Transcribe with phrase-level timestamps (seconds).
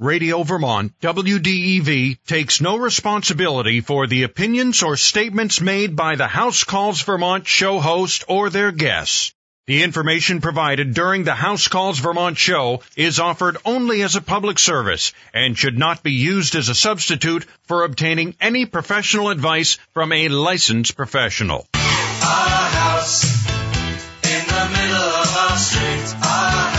[0.00, 6.64] Radio Vermont, WDEV, takes no responsibility for the opinions or statements made by the House
[6.64, 9.34] Calls Vermont show host or their guests.
[9.66, 14.58] The information provided during the House Calls Vermont show is offered only as a public
[14.58, 20.12] service and should not be used as a substitute for obtaining any professional advice from
[20.12, 21.68] a licensed professional.
[21.74, 23.24] Our house
[24.24, 26.16] in the middle of our street.
[26.24, 26.69] Our.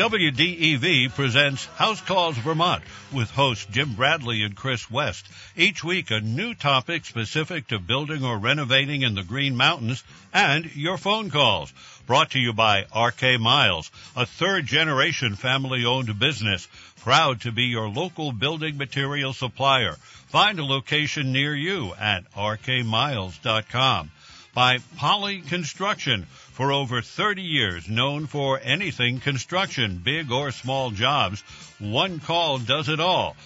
[0.00, 2.82] WDEV presents House Calls Vermont
[3.12, 5.26] with hosts Jim Bradley and Chris West.
[5.54, 10.74] Each week, a new topic specific to building or renovating in the Green Mountains and
[10.74, 11.70] your phone calls.
[12.06, 16.66] Brought to you by RK Miles, a third generation family owned business,
[17.02, 19.96] proud to be your local building material supplier.
[20.28, 24.10] Find a location near you at rkmiles.com.
[24.54, 31.42] By Poly Construction, for over 30 years known for anything construction, big or small jobs.
[31.78, 33.36] One call does it all.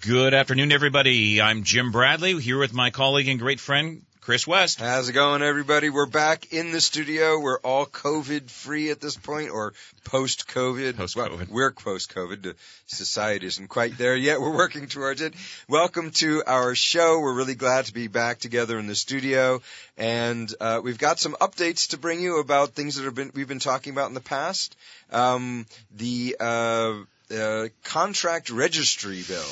[0.00, 1.42] Good afternoon, everybody.
[1.42, 4.78] I'm Jim Bradley here with my colleague and great friend, Chris West.
[4.78, 5.90] How's it going, everybody?
[5.90, 7.40] We're back in the studio.
[7.40, 10.96] We're all COVID free at this point, or post COVID.
[10.96, 11.38] Post-COVID.
[11.38, 12.54] Well, we're post COVID.
[12.86, 14.40] Society isn't quite there yet.
[14.40, 15.34] We're working towards it.
[15.68, 17.18] Welcome to our show.
[17.18, 19.62] We're really glad to be back together in the studio,
[19.98, 23.48] and uh, we've got some updates to bring you about things that have been we've
[23.48, 24.76] been talking about in the past.
[25.10, 25.66] Um,
[25.96, 26.94] the uh,
[27.32, 29.42] uh, contract registry bill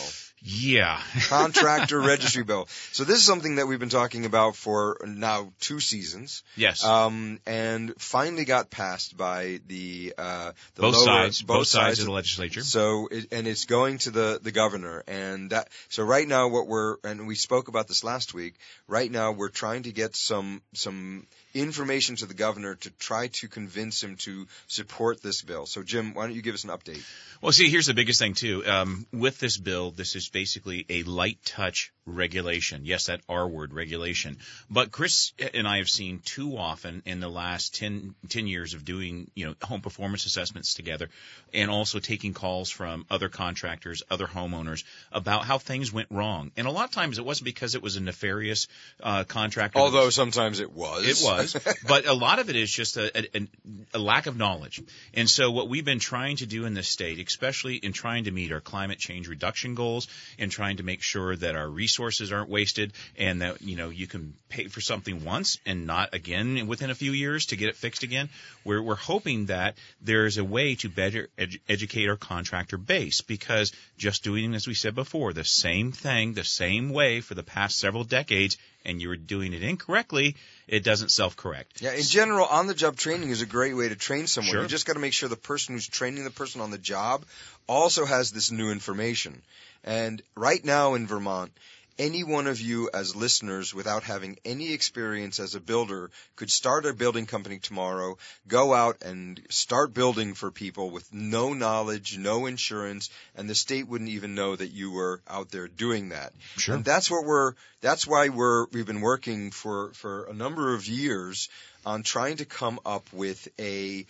[0.43, 1.03] Yeah.
[1.29, 2.67] contractor registry bill.
[2.93, 6.43] So this is something that we've been talking about for now two seasons.
[6.57, 6.83] yes.
[6.85, 11.43] Um, and finally got passed by the, uh, the both lower, sides.
[11.43, 12.63] Both, sides of the legislature.
[12.63, 16.67] So, it, and it's going to the, the governor and that, so right now what
[16.67, 18.55] we're, and we spoke about this last week,
[18.89, 23.49] right now we're trying to get some, some information to the governor to try to
[23.49, 25.67] convince him to support this bill.
[25.67, 27.03] So Jim, why don't you give us an update?
[27.41, 28.65] Well, see, here's the biggest thing too.
[28.67, 32.83] Um, with this bill, this is basically a light touch regulation.
[32.85, 34.39] Yes, that R word regulation.
[34.71, 38.85] But Chris and I have seen too often in the last 10, 10 years of
[38.85, 41.09] doing, you know, home performance assessments together
[41.55, 46.51] and also taking calls from other contractors, other homeowners about how things went wrong.
[46.57, 48.69] And a lot of times it wasn't because it was a nefarious,
[49.03, 49.79] uh, contractor.
[49.79, 51.07] Although was- sometimes it was.
[51.07, 51.57] it was,
[51.89, 53.49] but a lot of it is just a, a,
[53.95, 54.83] a lack of knowledge.
[55.15, 58.31] And so, what we've been trying to do in this state, especially in trying to
[58.31, 62.49] meet our climate change reduction goals and trying to make sure that our resources aren't
[62.49, 66.91] wasted and that you know you can pay for something once and not again within
[66.91, 68.29] a few years to get it fixed again.
[68.65, 73.73] We're we're hoping that there's a way to better edu- educate our contractor base because
[73.99, 77.79] just doing as we said before the same thing the same way for the past
[77.79, 80.37] several decades and you were doing it incorrectly,
[80.67, 81.83] it doesn't self-correct.
[81.83, 84.53] Yeah, in general, on the job training is a great way to train someone.
[84.53, 84.63] Sure.
[84.63, 87.25] You just got to make sure the person who's training the person on the job
[87.67, 89.43] also has this new information.
[89.85, 91.53] And right now in Vermont,
[92.01, 96.87] any one of you as listeners without having any experience as a builder could start
[96.87, 98.17] a building company tomorrow,
[98.49, 103.87] go out and start building for people with no knowledge, no insurance, and the state
[103.87, 106.33] wouldn't even know that you were out there doing that.
[106.57, 106.77] Sure.
[106.77, 107.53] And that's what we're
[107.83, 111.51] that's why we're we've been working for for a number of years
[111.85, 114.07] on trying to come up with a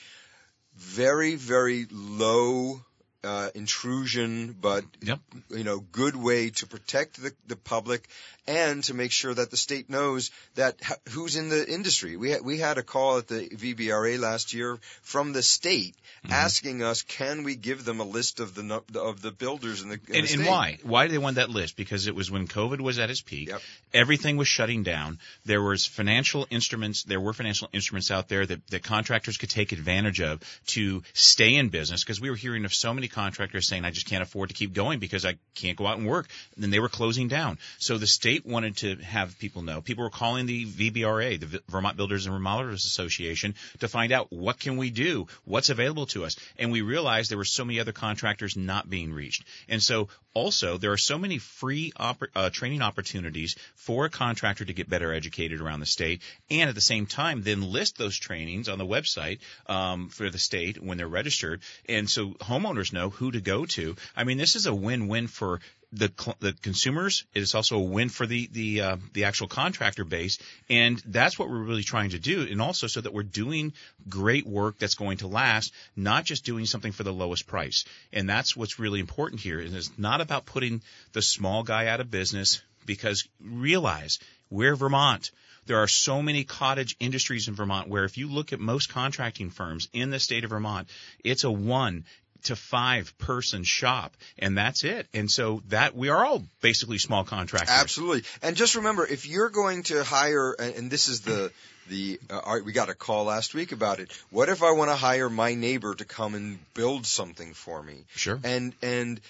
[0.77, 2.81] very very low
[3.25, 5.19] uh, intrusion, but Yep.
[5.51, 8.09] you know, good way to protect the, the public
[8.47, 12.17] and to make sure that the state knows that h- who's in the industry.
[12.17, 15.95] We had, we had a call at the VBRA last year from the state
[16.25, 16.35] Mm-hmm.
[16.35, 19.95] asking us, can we give them a list of the of the builders in the,
[20.09, 20.79] in And, the and why?
[20.83, 21.79] Why do they want that list?
[21.79, 23.49] Because it was when COVID was at its peak.
[23.49, 23.63] Yep.
[23.95, 25.19] Everything was shutting down.
[25.47, 27.05] There was financial instruments.
[27.05, 31.55] There were financial instruments out there that, that contractors could take advantage of to stay
[31.55, 32.05] in business.
[32.05, 34.73] Because we were hearing of so many contractors saying, "I just can't afford to keep
[34.73, 37.59] going because I can't go out and work." And then they were closing down.
[37.79, 39.81] So the state wanted to have people know.
[39.81, 44.59] People were calling the VBRA, the Vermont Builders and Remodelers Association, to find out what
[44.59, 46.37] can we do, what's available to us.
[46.59, 49.45] And we realized there were so many other contractors not being reached.
[49.69, 54.65] And so also there are so many free oppor- uh, training opportunities for a contractor
[54.65, 58.17] to get better educated around the state, and at the same time then list those
[58.17, 63.11] trainings on the website um, for the state when they're registered, and so homeowners know
[63.11, 63.97] who to go to.
[64.17, 65.61] I mean, this is a win-win for
[65.93, 67.25] the the consumers.
[67.35, 70.39] It is also a win for the the uh, the actual contractor base,
[70.69, 72.43] and that's what we're really trying to do.
[72.43, 73.73] And also so that we're doing
[74.09, 77.85] great work that's going to last, not just doing something for the lowest price.
[78.13, 79.61] And that's what's really important here.
[79.61, 80.83] And it's not about putting
[81.13, 85.31] the small guy out of business because realize we're Vermont.
[85.67, 89.51] There are so many cottage industries in Vermont where if you look at most contracting
[89.51, 90.89] firms in the state of Vermont,
[91.23, 92.05] it's a one
[92.45, 95.07] to five person shop and that's it.
[95.15, 97.71] And so that we are all basically small contractors.
[97.71, 98.25] Absolutely.
[98.43, 101.53] And just remember, if you're going to hire, and, this is the
[101.89, 104.11] the uh, we got a call last week about it.
[104.31, 108.05] What if I want to hire my neighbor to come and build something for me?
[108.15, 108.41] Sure.
[108.43, 109.21] And and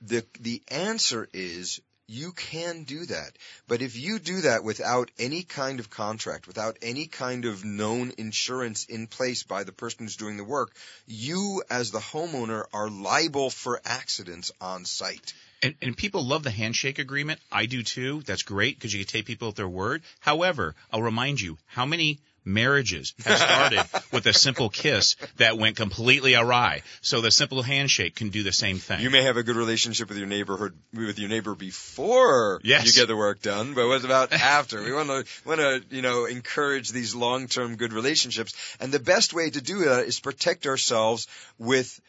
[0.00, 3.32] the the answer is you can do that.
[3.68, 8.12] But if you do that without any kind of contract, without any kind of known
[8.18, 10.74] insurance in place by the person who's doing the work,
[11.06, 15.34] you as the homeowner are liable for accidents on site.
[15.62, 17.38] And, and people love the handshake agreement.
[17.50, 18.22] I do too.
[18.22, 20.02] That's great because you can take people at their word.
[20.18, 25.76] However, I'll remind you how many marriages have started with a simple kiss that went
[25.76, 26.82] completely awry.
[27.00, 29.00] So the simple handshake can do the same thing.
[29.00, 32.86] You may have a good relationship with your neighborhood with your neighbor before Yes.
[32.86, 34.82] you get the work done, but what about after?
[34.82, 38.98] We want to want to you know encourage these long term good relationships, and the
[39.00, 41.26] best way to do that is protect ourselves
[41.58, 42.00] with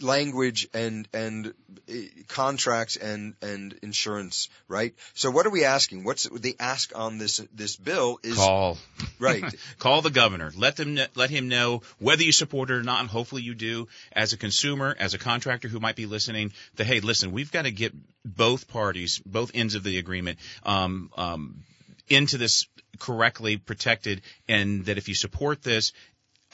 [0.00, 1.54] language and and
[1.88, 1.92] uh,
[2.28, 4.94] contracts and and insurance, right?
[5.14, 6.04] So what are we asking?
[6.04, 8.78] What's the ask on this this bill is Call.
[9.18, 9.44] right.
[9.78, 10.52] Call the governor.
[10.56, 13.00] Let them kn- let him know whether you support it or not.
[13.00, 13.88] And hopefully you do.
[14.12, 17.62] As a consumer, as a contractor who might be listening, that hey, listen, we've got
[17.62, 17.92] to get
[18.24, 21.64] both parties, both ends of the agreement, um, um,
[22.08, 22.66] into this
[22.98, 25.92] correctly protected, and that if you support this.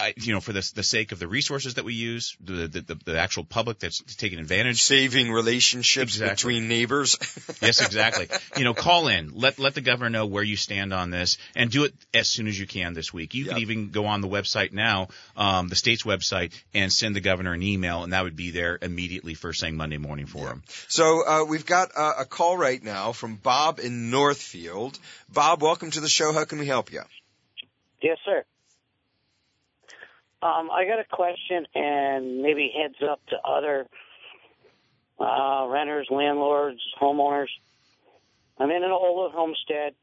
[0.01, 2.81] I, you know, for the, the sake of the resources that we use, the, the,
[2.81, 6.35] the, the actual public that's taking advantage Saving relationships Exactly.
[6.35, 7.17] between neighbors.
[7.63, 8.29] yes, exactly.
[8.57, 9.33] You know, call in.
[9.35, 12.47] Let let the governor know where you stand on this, and do it as soon
[12.47, 13.35] as you can this week.
[13.35, 13.55] You Yep.
[13.55, 17.53] can even go on the website now, um, the state's website, and send the governor
[17.53, 20.63] an email, and that would be there immediately first thing Monday morning for him.
[20.89, 24.99] So uh, we've got uh, a call right now from Bob in Northfield.
[25.29, 26.33] Bob, welcome to the show.
[26.33, 27.03] How can we help you?
[28.03, 28.45] Yes, sir.
[30.41, 33.87] Um, I got a question and maybe heads up to other
[35.19, 37.49] uh, renters, landlords, homeowners.
[38.59, 39.95] I'm in an old homestead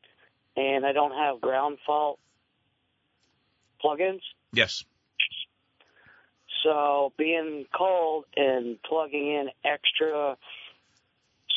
[0.58, 2.20] and I don't have ground fault
[3.84, 4.22] plugins.
[4.52, 4.84] Yes.
[6.64, 10.36] So being cold and plugging in extra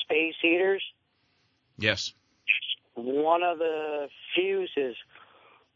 [0.05, 0.83] space heaters,
[1.79, 2.13] Yes.
[2.95, 4.97] one of the fuses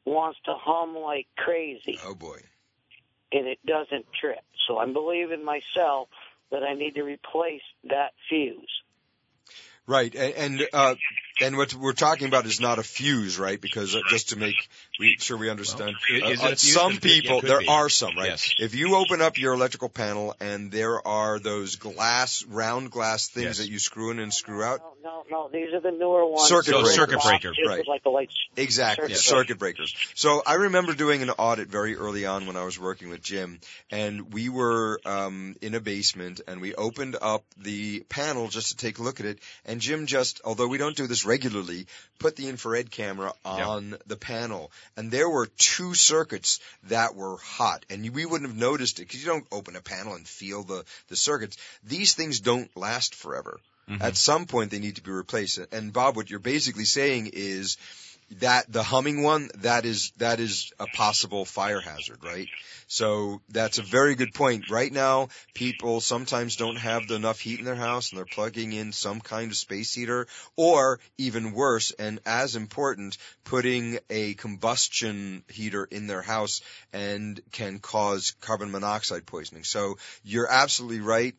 [0.05, 1.99] wants to hum like crazy.
[2.05, 2.41] Oh boy.
[3.33, 4.43] And it doesn't trip.
[4.67, 6.09] So I'm believing myself
[6.51, 8.83] that I need to replace that fuse.
[9.87, 10.95] Right, and and, uh,
[11.41, 13.61] and what we're talking about is not a fuse, right?
[13.61, 14.55] Because uh, just to make
[15.01, 16.75] we, sure we understand, Well, is uh, it a fuse?
[16.75, 17.69] some It yeah, people could there be.
[17.69, 18.29] are some, right?
[18.29, 18.55] Yes.
[18.59, 23.45] If you open up your electrical panel and there are those glass, round glass things
[23.47, 23.59] Yes.
[23.59, 25.49] that you screw in and screw out, No, no, no.
[25.53, 26.49] These are the newer ones.
[26.49, 26.95] Circuit They're breaker.
[26.95, 27.89] Circuit black, breaker, right.
[27.89, 28.35] Like the lights.
[28.57, 29.95] Exactly, Circuit circuit breakers.
[30.15, 33.61] So I remember doing an audit very early on when I was working with Jim,
[33.91, 38.77] and we were um, in a basement, and we opened up the panel just to
[38.77, 39.39] take a look at it.
[39.65, 41.87] And Jim just, although we don't do this regularly,
[42.19, 47.85] put the infrared camera on the panel, and there were two circuits that were hot,
[47.91, 50.85] and we wouldn't have noticed it because you don't open a panel and feel the
[51.09, 51.57] the circuits.
[51.85, 53.61] These things don't last forever.
[53.89, 54.03] Mm-hmm.
[54.03, 55.59] At some point, they need to be replaced.
[55.73, 57.77] And Bob, what you're basically saying is
[58.41, 62.49] that the humming one that is that is a possible fire hazard, right?
[62.87, 64.71] So that's a very good point.
[64.71, 68.93] Right now, people sometimes don't have enough heat in their house and they're plugging in
[68.93, 75.85] some kind of space heater or even worse and as important, putting a combustion heater
[75.85, 76.61] in their house
[76.93, 79.65] and can cause carbon monoxide poisoning.
[79.65, 81.35] So you're absolutely right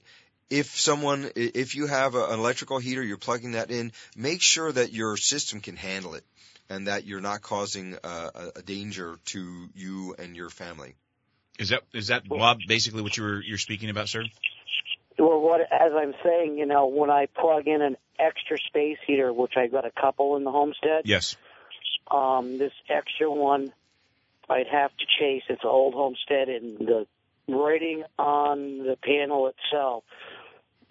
[0.50, 4.94] if someone, if you have an electrical heater, you're plugging that in, make sure that
[4.94, 6.24] your system can handle it
[6.74, 10.96] and that you're not causing a, a danger to you and your family.
[11.60, 14.24] Is that is that Bob basically what you were you're speaking about, sir?
[15.20, 19.32] Well, what as I'm saying, you know, when I plug in an extra space heater,
[19.32, 21.36] which I got a couple in the homestead, Yes.
[22.10, 23.72] um, this extra one,
[24.50, 25.44] I'd have to chase.
[25.48, 27.06] It's an old homestead, and the
[27.48, 30.04] writing on the panel itself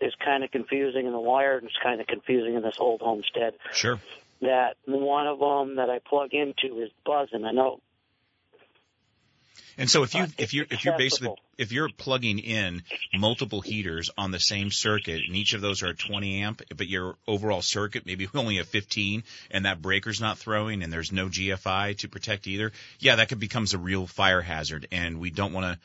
[0.00, 3.54] is kind of confusing, and the wiring is kind of confusing in this old homestead.
[3.72, 3.98] Sure.
[4.42, 7.44] That one of them that I plug into is buzzing.
[7.44, 7.80] I know
[9.78, 12.82] And so if you Uh, if you're if you're basically if you're plugging in
[13.14, 17.16] multiple heaters on the same circuit and each of those are 20 amp, but your
[17.26, 21.96] overall circuit maybe only a 15 and that breaker's not throwing and there's no GFI
[21.98, 25.66] to protect either, yeah, that could becomes a real fire hazard and we don't want
[25.66, 25.78] to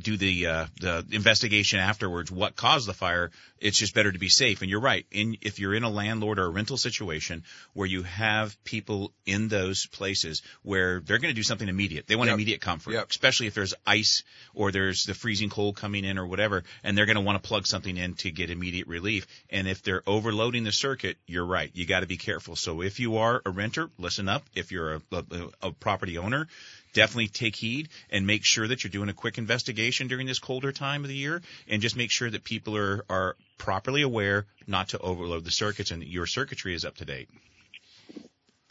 [0.00, 3.30] do the uh, the investigation afterwards what caused the fire.
[3.58, 4.60] It's just better to be safe.
[4.62, 5.06] And you're right.
[5.10, 9.48] In if you're in a landlord or a rental situation where you have people in
[9.48, 12.34] those places where they're going to do something immediate, they want Yep.
[12.34, 13.10] immediate comfort, Yep.
[13.10, 14.22] especially if there's ice
[14.54, 17.46] or there's the freezing cold coming in or whatever, and they're going to want to
[17.48, 19.26] plug something in to get immediate relief.
[19.50, 21.70] And if they're overloading the circuit, you're right.
[21.74, 22.56] You got to be careful.
[22.56, 24.44] So if you are a renter, listen up.
[24.54, 25.22] If you're a, a,
[25.68, 26.48] a property owner,
[26.92, 30.72] definitely take heed and make sure that you're doing a quick investigation during this colder
[30.72, 34.88] time of the year and just make sure that people are, are properly aware not
[34.88, 37.28] to overload the circuits and that your circuitry is up to date.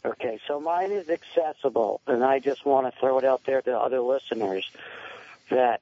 [0.04, 3.78] Okay, so mine is accessible, and I just want to throw it out there to
[3.78, 4.68] other listeners
[5.50, 5.82] that,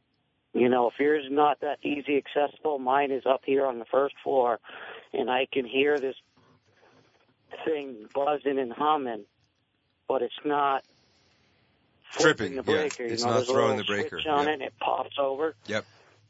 [0.53, 3.85] you know, if yours is not that easy accessible, mine is up here on the
[3.85, 4.59] first floor,
[5.13, 6.17] and I can hear this
[7.63, 9.23] thing buzzing and humming,
[10.07, 10.83] but it's not
[12.11, 12.77] Tripping, flipping the yeah.
[12.79, 13.03] breaker.
[13.03, 14.51] You It's know, not throwing the breaker, switch on yeah.
[14.51, 15.55] it, and it pops over.
[15.67, 15.85] Yep.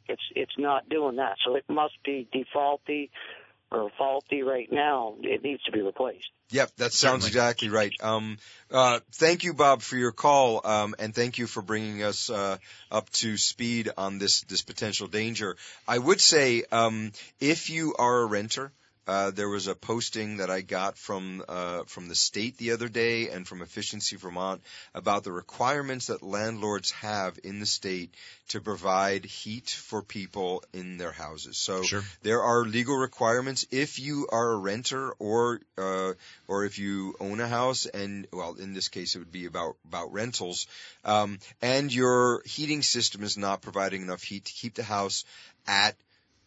[0.08, 3.10] It's it's not doing that, so it must be defaulty
[3.72, 5.16] or faulty right now.
[5.22, 6.30] It needs to be replaced.
[6.52, 7.94] Yep, that sounds exactly right.
[8.02, 8.40] Um,
[8.72, 12.58] uh, thank you, Bob, for your call, um, and thank you for bringing us uh,
[12.92, 15.58] up to speed on this this potential danger.
[15.88, 18.72] I would say, um, if you are a renter,
[19.10, 22.88] uh, there was a posting that I got from uh, from the state the other
[22.90, 24.62] day and from Efficiency Vermont
[24.94, 28.14] about the requirements that landlords have in the state
[28.50, 31.58] to provide heat for people in their houses.
[31.58, 32.04] So Sure.
[32.22, 36.14] there are legal requirements if you are a renter or uh,
[36.48, 39.76] or if you own a house and well in this case it would be about
[39.88, 40.68] about rentals
[41.04, 45.26] um, and your heating system is not providing enough heat to keep the house
[45.68, 45.96] at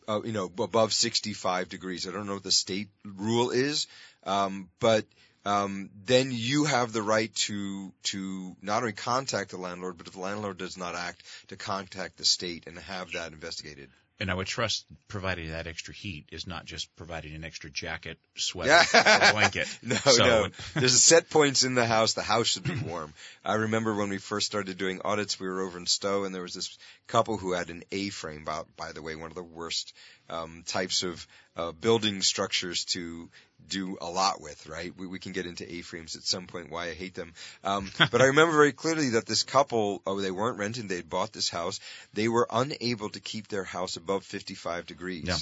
[0.09, 2.06] uh, you know above 65 degrees.
[2.06, 3.87] I don't know what the state rule is,
[4.25, 5.04] um, but
[5.44, 10.12] um, then you have the right to to not only contact the landlord, but if
[10.12, 13.90] the landlord does not act, to contact the state and have that investigated.
[14.23, 18.19] And I would trust providing that extra heat is not just providing an extra jacket,
[18.37, 19.67] sweater, or blanket.
[19.83, 20.49] No, So- no.
[20.75, 22.12] There's a set points in the house.
[22.12, 23.12] The house should be warm.
[23.45, 26.43] I remember when we first started doing audits, we were over in Stowe, and there
[26.43, 28.45] was this couple who had an A-frame.
[28.45, 29.93] By, by the way, one of the worst
[30.29, 31.26] um, types of
[31.57, 33.29] uh, building structures to
[33.69, 34.67] do a lot with.
[34.67, 34.93] Right?
[34.97, 36.71] We, we can get into A-frames at some point.
[36.71, 37.33] Why I hate them.
[37.64, 40.88] Um, but I remember very clearly that this couple, oh, they weren't renting.
[40.88, 41.81] They had bought this house.
[42.12, 45.25] They were unable to keep their house above 55 degrees.
[45.26, 45.37] Yeah.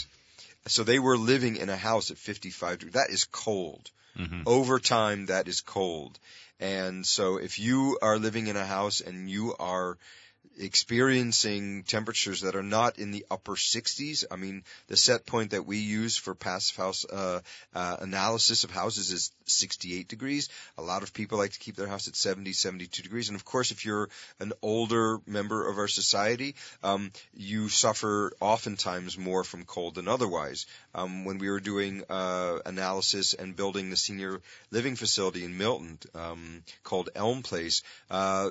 [0.67, 2.95] So they were living in a house at 55 degrees.
[2.95, 3.91] That is cold.
[4.19, 4.43] Mhm.
[4.45, 6.19] Over time, that is cold.
[6.59, 9.97] And so if you are living in a house and you are
[10.59, 15.67] experiencing temperatures that are not in the upper 60s, I mean, the set point that
[15.67, 17.41] we use for passive house uh,
[17.75, 20.49] uh, analysis of houses is 68 degrees.
[20.79, 23.29] A lot of people like to keep their house at 70, 72 degrees.
[23.29, 29.17] And of course, if you're an older member of our society, um, you suffer oftentimes
[29.17, 30.67] more from cold than otherwise.
[30.95, 34.41] Um, when we were doing uh, analysis and building the senior
[34.71, 38.51] living facility in Milton um, called Elm Place, uh,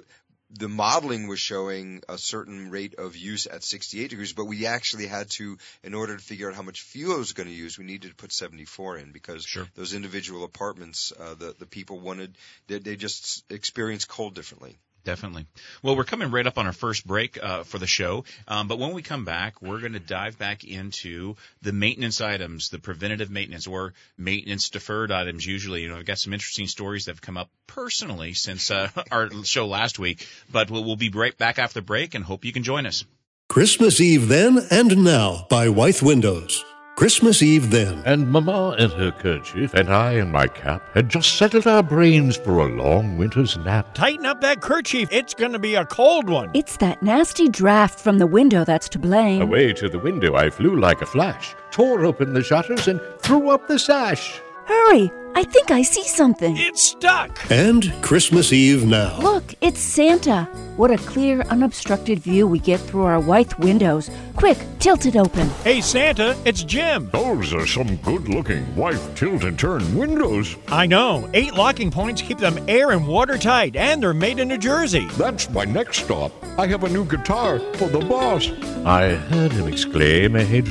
[0.51, 5.05] the modeling was showing a certain rate of use at 68 degrees, but we actually
[5.05, 7.77] had to, in order to figure out how much fuel it was going to use,
[7.77, 9.67] we needed to put 74 in because Sure.
[9.75, 12.35] those individual apartments, uh, the the people wanted,
[12.67, 14.77] they, they just experienced cold differently.
[15.03, 15.45] Definitely.
[15.81, 18.79] Well, we're coming right up on our first break uh, for the show, um, but
[18.79, 23.29] when we come back, we're going to dive back into the maintenance items, the preventative
[23.29, 25.45] maintenance or maintenance deferred items.
[25.45, 28.89] Usually, you know, I've got some interesting stories that have come up personally since uh,
[29.11, 30.27] our show last week.
[30.51, 33.05] But we'll, we'll be right back after the break, and hope you can join us.
[33.47, 36.63] Christmas Eve Then and Now by Wythe Windows.
[36.99, 38.03] Christmas Eve Then.
[38.05, 42.35] And Mamma in her kerchief and I in my cap had just settled our brains
[42.35, 43.95] for a long winter's nap.
[43.95, 45.07] Tighten up that kerchief.
[45.09, 46.51] It's going to be a cold one.
[46.53, 49.41] It's that nasty draft from the window that's to blame.
[49.41, 53.49] Away to the window I flew like a flash, tore open the shutters, and threw
[53.49, 54.41] up the sash.
[54.69, 55.11] Hurry!
[55.33, 56.55] I think I see something.
[56.55, 57.39] It's stuck.
[57.49, 59.19] And Christmas Eve Now.
[59.19, 60.43] Look, it's Santa.
[60.77, 64.11] What a clear, unobstructed view we get through our Wythe windows.
[64.35, 65.49] Quick, tilt it open.
[65.63, 67.09] Hey, Santa, it's Jim.
[67.11, 70.55] Those are some good looking Wythe tilt and turn windows.
[70.67, 71.27] I know.
[71.33, 75.07] Eight locking points keep them air and watertight, and they're made in New Jersey.
[75.17, 76.31] That's my next stop.
[76.59, 78.51] I have a new guitar for the boss.
[78.85, 80.61] I heard him exclaim as he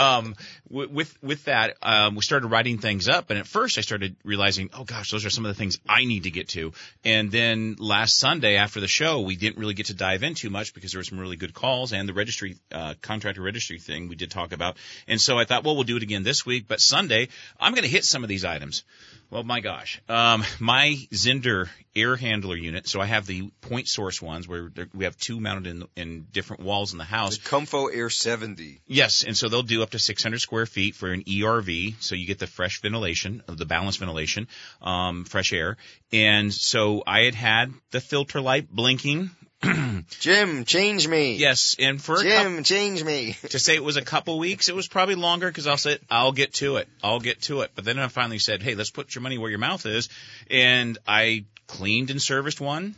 [0.00, 0.34] Um,
[0.68, 4.16] with, with with that, um, we started writing things up, and at first I started
[4.24, 6.72] realizing, oh gosh, those are some of the things I need to get to.
[7.04, 10.48] And then last Sunday after the show, we didn't really get to dive in too
[10.48, 14.08] much because there were some really good calls and the registry uh, contractor registry thing
[14.08, 14.76] we did talk about.
[15.06, 17.28] And so I thought, well, we'll do it again this week, but Sunday
[17.58, 18.84] I'm going to hit some of these items.
[19.30, 22.88] Well, my gosh, um, my Zehnder air handler unit.
[22.88, 26.62] So I have the point source ones where we have two mounted in, in different
[26.62, 27.38] walls in the house.
[27.38, 28.80] The Comfo Air 70.
[28.86, 32.26] Yes, and so they'll do up to 600 square feet for an ERV, so you
[32.26, 34.48] get the fresh ventilation, uh, the balanced ventilation,
[34.82, 35.76] um, fresh air.
[36.12, 39.30] And so I had had the filter light blinking.
[40.20, 41.36] Jim, change me.
[41.36, 43.36] Yes, and for a Jim, couple, change me.
[43.50, 46.32] to say it was a couple weeks, it was probably longer because I'll say I'll
[46.32, 47.72] get to it, I'll get to it.
[47.74, 50.08] But then I finally said, hey, let's put your money where your mouth is,
[50.50, 52.94] and I cleaned and serviced one,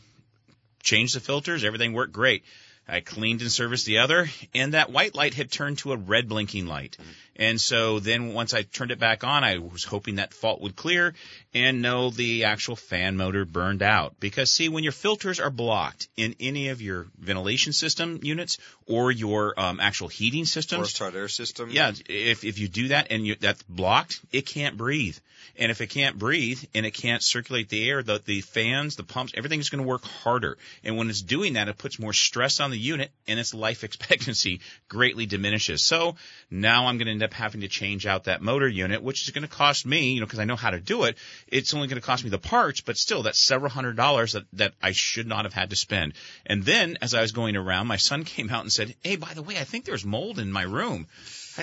[0.83, 2.45] changed the filters, everything worked great.
[2.89, 6.29] I cleaned and serviced the other, and that white light had turned to a red
[6.29, 6.97] blinking light.
[7.01, 7.11] Mm-hmm.
[7.37, 10.77] And so then once I turned it back on, I was hoping that fault would
[10.77, 11.15] clear
[11.55, 14.19] and no, the actual fan motor burned out.
[14.21, 19.11] Because see, when your filters are blocked in any of your ventilation system units or
[19.11, 21.71] your um, actual heating systems, Forced air system.
[21.71, 25.17] yeah, if if you do that and you, that's blocked, it can't breathe.
[25.59, 29.03] And if it can't breathe and it can't circulate the air, the the fans, the
[29.03, 30.57] pumps, everything is going to work harder.
[30.85, 33.85] And when it's doing that, it puts more stress on the unit, and its life
[33.89, 35.83] expectancy greatly diminishes.
[35.83, 36.17] So
[36.51, 39.31] now I'm going to end up having to change out that motor unit, which is
[39.31, 41.17] going to cost me, you know, because I know how to do it.
[41.47, 44.45] It's only going to cost me the parts, but still, that's several hundred dollars that
[44.55, 46.15] that I should not have had to spend.
[46.45, 49.35] And then as I was going around, my son came out and said, "Hey, by
[49.35, 51.07] the way, I think there's mold in my room."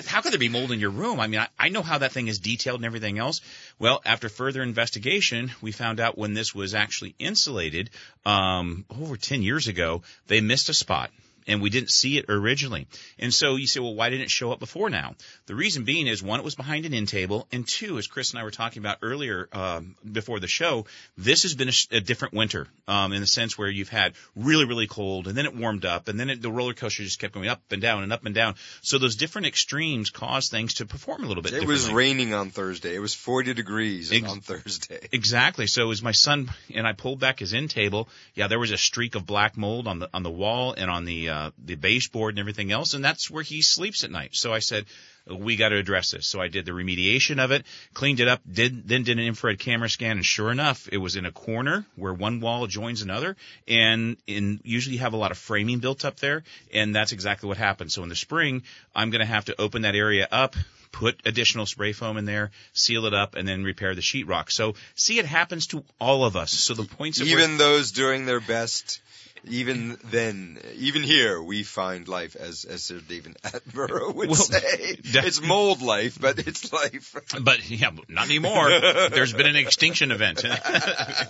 [0.06, 1.18] How could there be mold in your room?
[1.18, 3.40] I mean, I, I know how that thing is detailed and everything else.
[3.80, 7.90] Well, after further investigation, we found out when this was actually insulated
[8.24, 11.10] um, over 10 years ago, they missed a spot.
[11.50, 12.86] And we didn't see it originally.
[13.18, 15.16] And so you say, well, why didn't it show up before now?
[15.46, 18.30] The reason being is one, it was behind an end table, and two, as Chris
[18.30, 20.86] and I were talking about earlier um, before the show,
[21.18, 24.64] this has been a, a different winter um, in the sense where you've had really,
[24.64, 27.34] really cold, and then it warmed up, and then it, the roller coaster just kept
[27.34, 28.54] going up and down and up and down.
[28.82, 31.54] So those different extremes cause things to perform a little bit.
[31.54, 32.94] It was raining on Thursday.
[32.94, 34.98] It was 40 degrees Ex- on Thursday.
[35.12, 35.66] Exactly.
[35.66, 38.76] So as my son and I pulled back his end table, yeah, there was a
[38.76, 41.74] streak of black mold on the on the wall and on the uh, Uh, the
[41.74, 44.30] baseboard and everything else, and that's where he sleeps at night.
[44.32, 44.84] So I said,
[45.26, 46.26] we got to address this.
[46.26, 49.58] So I did the remediation of it, cleaned it up, did then did an infrared
[49.58, 53.36] camera scan, and sure enough, it was in a corner where one wall joins another,
[53.66, 56.42] and in usually you have a lot of framing built up there,
[56.74, 57.90] and that's exactly what happened.
[57.90, 58.62] So in the spring,
[58.94, 60.56] I'm going to have to open that area up.
[60.92, 64.50] Put additional spray foam in there, seal it up, and then repair the sheetrock.
[64.50, 66.50] So, see, it happens to all of us.
[66.50, 69.00] So the points Even those doing their best,
[69.44, 74.96] even then, even here, we find life, as as Sir David Attenborough would Well, say.
[75.12, 77.14] that- it's mold life, but it's life.
[77.40, 78.68] but yeah, not anymore.
[78.70, 80.40] There's been an extinction event,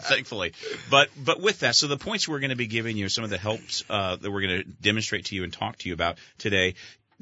[0.08, 0.52] thankfully.
[0.90, 3.30] But but with that, so the points we're going to be giving you, some of
[3.30, 6.16] the helps uh, that we're going to demonstrate to you and talk to you about
[6.38, 6.74] today.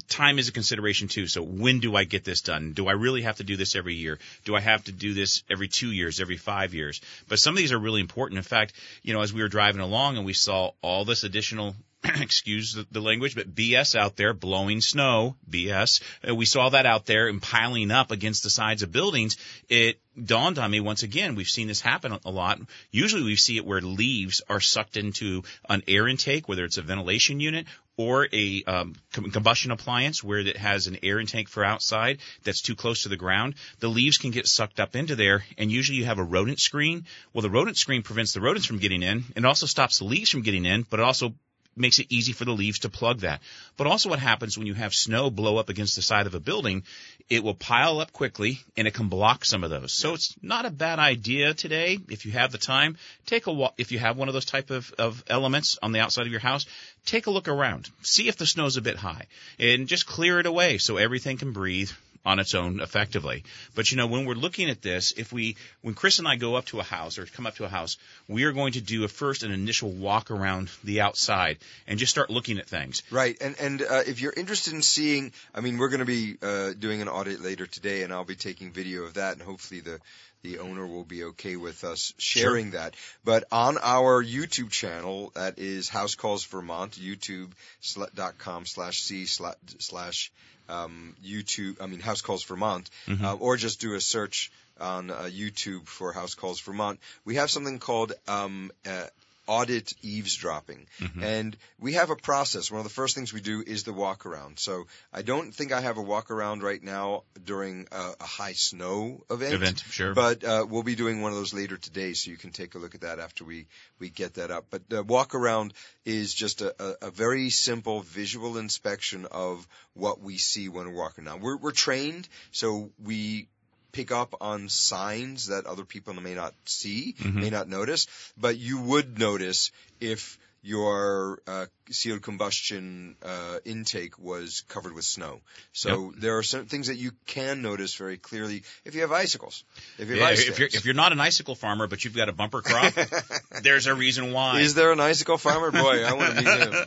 [0.09, 1.27] Time is a consideration too.
[1.27, 2.73] So when do I get this done?
[2.73, 4.19] Do I really have to do this every year?
[4.45, 7.01] Do I have to do this every two years, every five years?
[7.29, 8.39] But some of these are really important.
[8.39, 11.75] In fact, you know, as we were driving along and we saw all this additional
[12.21, 16.01] excuse the, language, but BS out there blowing snow, BS.
[16.33, 19.37] We saw that out there and piling up against the sides of buildings.
[19.69, 22.61] It dawned on me once again, we've seen this happen a lot.
[22.93, 26.83] Usually we see it where leaves are sucked into an air intake, whether it's a
[26.83, 27.67] ventilation unit
[27.99, 32.63] or a um, com- combustion appliance where it has an air intake for outside that's
[32.63, 33.57] too close to the ground.
[33.81, 37.05] The leaves can get sucked up into there, and usually you have a rodent screen.
[37.35, 40.31] Well, the rodent screen prevents the rodents from getting in, and also stops the leaves
[40.31, 41.35] from getting in, but it also
[41.79, 43.41] makes it easy for the leaves to plug that.
[43.77, 46.41] But also what happens when you have snow blow up against the side of a
[46.41, 46.85] building,
[47.29, 49.93] it will pile up quickly and it can block some of those.
[49.93, 53.75] So it's not a bad idea today if you have the time, take a walk
[53.79, 56.41] if you have one of those type of, of elements on the outside of your
[56.41, 56.67] house,
[57.05, 57.91] take a look around.
[58.03, 59.27] See if the snow's a bit high
[59.59, 61.91] and just clear it away so everything can breathe
[62.25, 63.45] on its own effectively.
[63.75, 66.57] But you know, when we're looking at this, if we, when Chris and I go
[66.57, 67.97] up to a house or come up to a house,
[68.29, 72.11] we are going to do a first an initial walk around the outside and just
[72.11, 73.03] start looking at things.
[73.11, 76.37] Right, and and uh, if you're interested in seeing, I mean, we're going to be
[76.43, 79.81] uh, doing an audit later today, and I'll be taking video of that, and hopefully
[79.81, 80.01] the
[80.43, 82.95] the owner will be okay with us sharing that.
[83.25, 90.31] But on our YouTube channel, that is House Calls Vermont, YouTube.com slash C slash slash
[90.69, 91.81] um, YouTube.
[91.81, 93.25] I mean House Calls Vermont, Mm-hmm.
[93.25, 94.51] uh, or just do a search
[94.81, 97.01] on uh, YouTube for House Calls Vermont.
[97.25, 99.07] We have something called um, uh,
[99.49, 100.87] audit eavesdropping.
[101.01, 101.23] Mm-hmm.
[101.25, 102.71] And we have a process.
[102.71, 104.59] One of the first things we do is the walk around.
[104.59, 108.53] So I don't think I have a walk around right now during a, a high
[108.53, 109.55] snow event.
[109.55, 110.15] Event, sure.
[110.15, 112.79] But uh, we'll be doing one of those later today, so you can take a
[112.79, 113.67] look at that after we,
[113.99, 114.67] we get that up.
[114.71, 115.73] But the walk around
[116.05, 121.01] is just a, a, a very simple visual inspection of what we see when we're
[121.01, 121.41] walking around.
[121.41, 123.49] We're, we're trained, so we
[123.93, 127.41] pick up on signs that other people may not see, Mm-hmm.
[127.41, 129.71] may not notice, but you would notice
[130.01, 135.41] if your uh, sealed combustion uh, intake was covered with snow.
[135.73, 139.65] So there are certain things that you can notice very clearly if you have icicles.
[139.99, 142.17] If you have Yeah, ice if you're if you're not an icicle farmer but you've
[142.17, 142.93] got a bumper crop,
[143.63, 144.61] there's a reason why.
[144.61, 145.71] Is there an icicle farmer?
[145.71, 146.75] Boy, I want to meet him.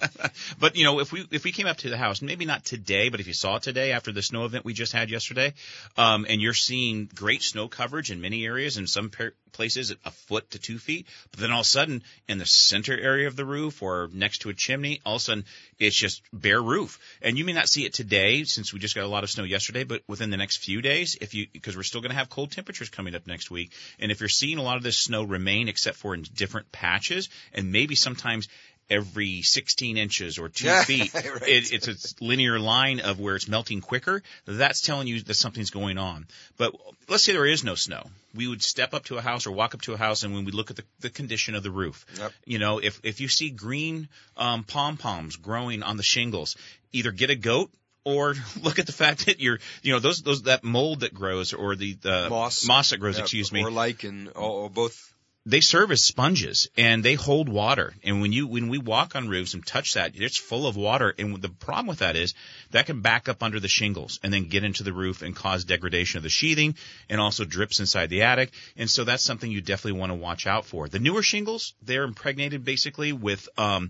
[0.60, 3.10] But you know, if we if we came up to the house, maybe not today,
[3.10, 5.53] but if you saw it today after the snow event we just had yesterday,
[5.97, 9.10] um, and you're seeing great snow coverage in many areas, and some
[9.52, 12.98] places a foot to two feet, but then all of a sudden in the center
[12.98, 15.46] area of the roof or next to a chimney, all of a sudden
[15.80, 19.04] it's just bare roof, and you may not see it today since we just got
[19.04, 21.84] a lot of snow yesterday, but within the next few days, if you because we're
[21.84, 24.64] still going to have cold temperatures coming up next week, and if you're seeing a
[24.64, 28.48] lot of this snow remain except for in different patches, and maybe sometimes
[28.91, 31.13] every 16 inches or two feet.
[31.13, 31.25] right.
[31.47, 34.21] It, it's a linear line of where it's melting quicker.
[34.45, 36.27] That's telling you that something's going on.
[36.58, 36.75] But
[37.10, 38.04] let's say there is no snow.
[38.36, 40.45] We would step up to a house or walk up to a house, and when
[40.45, 42.32] we look at the, the condition of the roof, Yep.
[42.45, 46.56] you know, if if you see green um, pom poms growing on the shingles,
[46.91, 47.71] either get a goat.
[48.04, 51.54] Or look at the fact that you're, you know, those, those, that mold that grows
[51.54, 52.65] or the, the Moss.
[52.65, 55.13] moss that grows, Yeah, excuse me Or lichen, or, or both.
[55.45, 57.95] They serve as sponges and they hold water.
[58.04, 61.13] And when you when we walk on roofs and touch that, it's full of water.
[61.17, 62.36] And the problem with that is
[62.71, 65.65] that can back up under the shingles and then get into the roof and cause
[65.65, 66.75] degradation of the sheathing
[67.10, 68.51] and also drips inside the attic.
[68.77, 70.88] And so that's something you definitely want to watch out for.
[70.88, 73.89] The newer shingles, they're impregnated basically with um,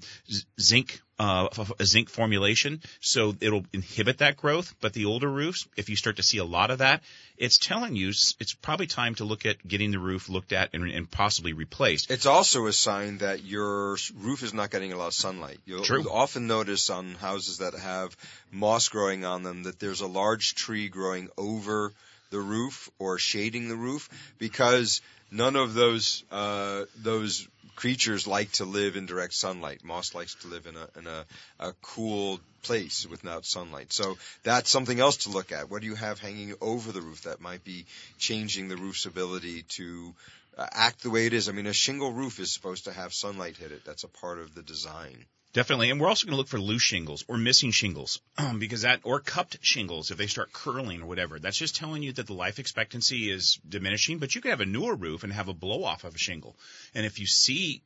[0.60, 1.48] zinc uh,
[1.80, 4.74] a zinc formulation, so it'll inhibit that growth.
[4.82, 7.04] But the older roofs, if you start to see a lot of that,
[7.38, 10.84] it's telling you it's probably time to look at getting the roof looked at and,
[10.90, 12.10] and possibly replaced.
[12.10, 15.60] It's also a sign that your roof is not getting a lot of sunlight.
[15.68, 16.02] You'll, True.
[16.02, 18.18] you'll often notice on houses that have
[18.52, 21.94] moss growing on them that there's a large tree growing over
[22.32, 27.48] the roof or shading the roof because none of those uh, those
[27.82, 29.84] creatures like to live in direct sunlight.
[29.84, 31.26] Moss likes to live in a in a,
[31.60, 33.92] a cool place without sunlight.
[33.92, 35.72] So that's something else to look at.
[35.72, 37.88] What do you have hanging over the roof that might be
[38.20, 40.14] changing the roof's ability to
[40.60, 41.50] uh, act the way it is?
[41.50, 43.84] I mean, a shingle roof is supposed to have sunlight hit it.
[43.84, 45.26] That's a part of the design.
[45.54, 48.22] Definitely, and we're also going to look for loose shingles or missing shingles,
[48.58, 51.40] because that or cupped shingles if they start curling or whatever.
[51.40, 54.20] That's just telling you that the life expectancy is diminishing.
[54.20, 56.56] But you could have a newer roof and have a blow off of a shingle,
[56.96, 57.82] and if you see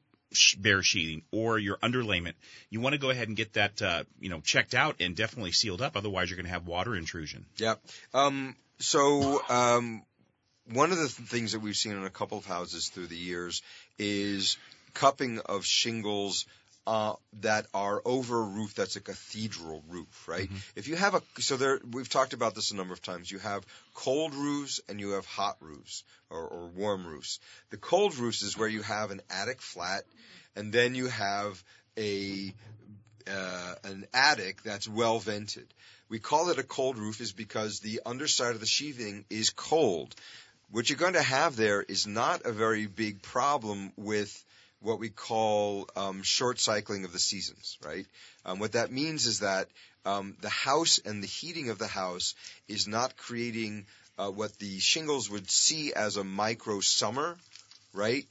[0.57, 2.33] bare sheathing or your underlayment,
[2.69, 5.51] you want to go ahead and get that uh, you know checked out and definitely
[5.51, 5.97] sealed up.
[5.97, 7.45] Otherwise, you're going to have water intrusion.
[7.57, 7.81] Yep.
[8.13, 10.03] Um, so um,
[10.71, 13.17] one of the th- things that we've seen in a couple of houses through the
[13.17, 13.61] years
[13.97, 14.57] is
[14.93, 16.45] cupping of shingles
[16.87, 20.49] uh, that are over a roof that's a cathedral roof, right?
[20.75, 23.31] If you have a so there, we've talked about this a number of times.
[23.31, 27.39] You have cold roofs and you have hot roofs or, or warm roofs.
[27.71, 30.03] The cold roofs is where you have an attic flat,
[30.55, 31.63] and then you have
[31.97, 32.53] a
[33.27, 35.67] uh, an attic that's well vented.
[36.07, 40.13] We call it a cold roof is because the underside of the sheathing is cold.
[40.69, 44.45] What you're going to have there is not a very big problem with
[44.85, 48.05] what we call um, short cycling of the seasons, right?
[48.45, 49.67] Um, what that means is that
[50.05, 52.35] um, the house and the heating of the house
[52.67, 53.85] is not creating
[54.17, 57.35] uh, what the shingles would see as a micro summer,
[57.93, 58.25] right?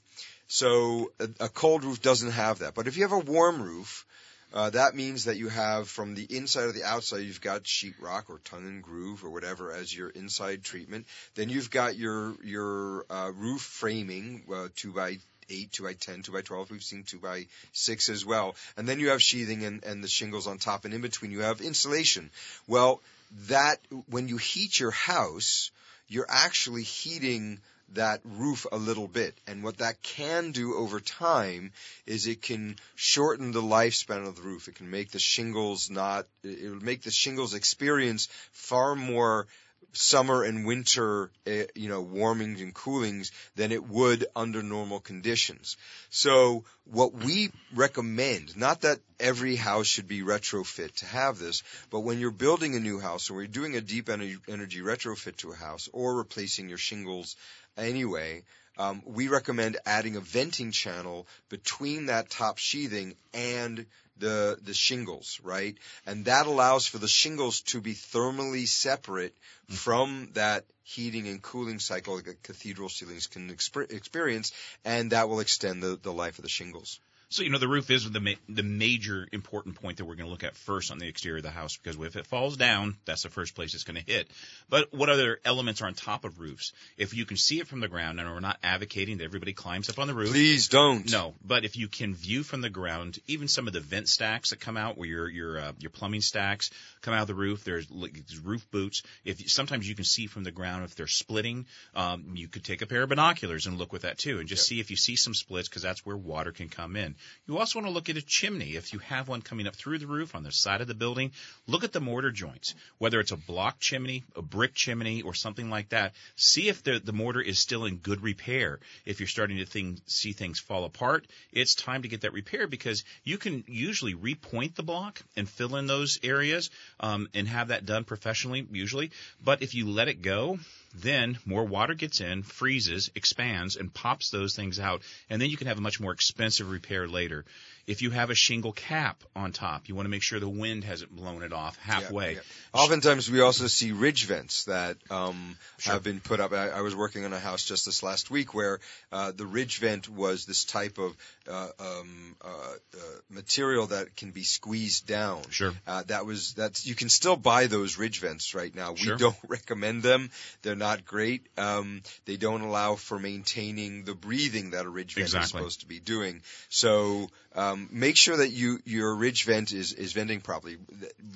[0.46, 2.74] So a, a cold roof doesn't have that.
[2.74, 4.06] But if you have a warm roof,
[4.54, 8.30] uh, that means that you have from the inside or the outside, you've got sheetrock
[8.30, 11.06] or tongue and groove or whatever as your inside treatment.
[11.34, 15.18] Then you've got your your uh, roof framing, uh, two by
[15.50, 16.70] eight, two by ten, two by twelve.
[16.70, 18.54] We've seen two by six as well.
[18.76, 21.40] And then you have sheathing and, and the shingles on top, and in between you
[21.40, 22.30] have insulation.
[22.66, 23.00] Well,
[23.48, 23.78] that
[24.08, 25.70] when you heat your house,
[26.08, 27.60] you're actually heating
[27.92, 29.34] that roof a little bit.
[29.46, 31.72] And what that can do over time
[32.06, 34.68] is it can shorten the lifespan of the roof.
[34.68, 39.46] It can make the shingles not, it will make the shingles experience far more
[39.94, 45.76] summer and winter, uh, you know, warmings and coolings than it would under normal conditions.
[46.10, 52.00] So what we recommend, not that every house should be retrofit to have this, but
[52.00, 55.52] when you're building a new house or you're doing a deep energy, energy retrofit to
[55.52, 57.36] a house or replacing your shingles
[57.76, 58.42] anyway,
[58.78, 63.86] um, we recommend adding a venting channel between that top sheathing and
[64.18, 65.76] the the shingles, right?
[66.06, 69.34] And that allows for the shingles to be thermally separate
[69.68, 74.52] from that heating and cooling cycle that cathedral ceilings can exper- experience,
[74.84, 77.00] and that will extend the, the life of the shingles.
[77.28, 80.26] So you know the roof is the ma- the major important point that we're going
[80.26, 82.96] to look at first on the exterior of the house because if it falls down,
[83.04, 84.28] that's the first place it's going to hit.
[84.68, 86.72] But what other elements are on top of roofs?
[86.96, 89.88] If you can see it from the ground, and we're not advocating that everybody climbs
[89.88, 90.30] up on the roof.
[90.30, 91.10] Please don't.
[91.10, 94.50] No, but if you can view from the ground, even some of the vent stacks
[94.50, 97.64] that come out, where your your uh, your plumbing stacks come out of the roof,
[97.64, 99.02] there's like roof boots.
[99.24, 102.82] If sometimes you can see from the ground if they're splitting, um, you could take
[102.82, 105.16] a pair of binoculars and look with that too, and just see if you see
[105.16, 107.16] some splits because that's where water can come in.
[107.46, 108.76] You also want to look at a chimney.
[108.76, 111.32] If you have one coming up through the roof on the side of the building,
[111.66, 112.74] look at the mortar joints.
[112.98, 116.98] Whether it's a block chimney, a brick chimney, or something like that, see if the,
[116.98, 118.80] the mortar is still in good repair.
[119.04, 122.70] If you're starting to think, see things fall apart, it's time to get that repaired
[122.70, 127.68] because you can usually repoint the block and fill in those areas um, and have
[127.68, 129.10] that done professionally, usually.
[129.42, 130.58] But if you let it go,
[130.94, 135.56] then more water gets in, freezes, expands, and pops those things out, and then you
[135.56, 137.44] can have a much more expensive repair later.
[137.86, 140.84] If you have a shingle cap on top, you want to make sure the wind
[140.84, 142.32] hasn't blown it off halfway.
[142.32, 142.40] Yeah,
[142.74, 142.80] yeah.
[142.80, 146.52] Oftentimes, we also see ridge vents that um, have been put up.
[146.52, 148.80] I, I was working on a house just this last week where
[149.12, 151.16] uh, the ridge vent was this type of
[151.48, 152.98] uh, um, uh, uh,
[153.30, 155.42] material that can be squeezed down.
[155.50, 155.72] Sure.
[155.86, 158.92] Uh, that was that's you can still buy those ridge vents right now.
[158.92, 159.16] We Sure.
[159.16, 160.30] don't recommend them.
[160.62, 161.46] They're not great.
[161.58, 165.86] Um, they don't allow for maintaining the breathing that a ridge vent is supposed to
[165.86, 166.42] be doing.
[166.68, 170.76] So um, make sure that you your ridge vent is is venting properly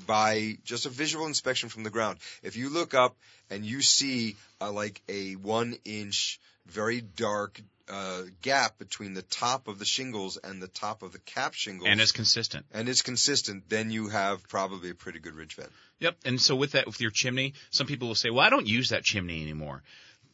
[0.06, 2.18] by just a visual inspection from the ground.
[2.42, 3.16] If you look up
[3.50, 9.68] and you see uh, like a one inch very dark uh, gap between the top
[9.68, 12.66] of the shingles and the top of the cap shingles, And it's consistent.
[12.72, 15.70] and it's consistent, then you have probably a pretty good ridge vent.
[16.00, 16.16] Yep.
[16.26, 18.90] And so with that, with your chimney, some people will say, well, I don't use
[18.90, 19.82] that chimney anymore.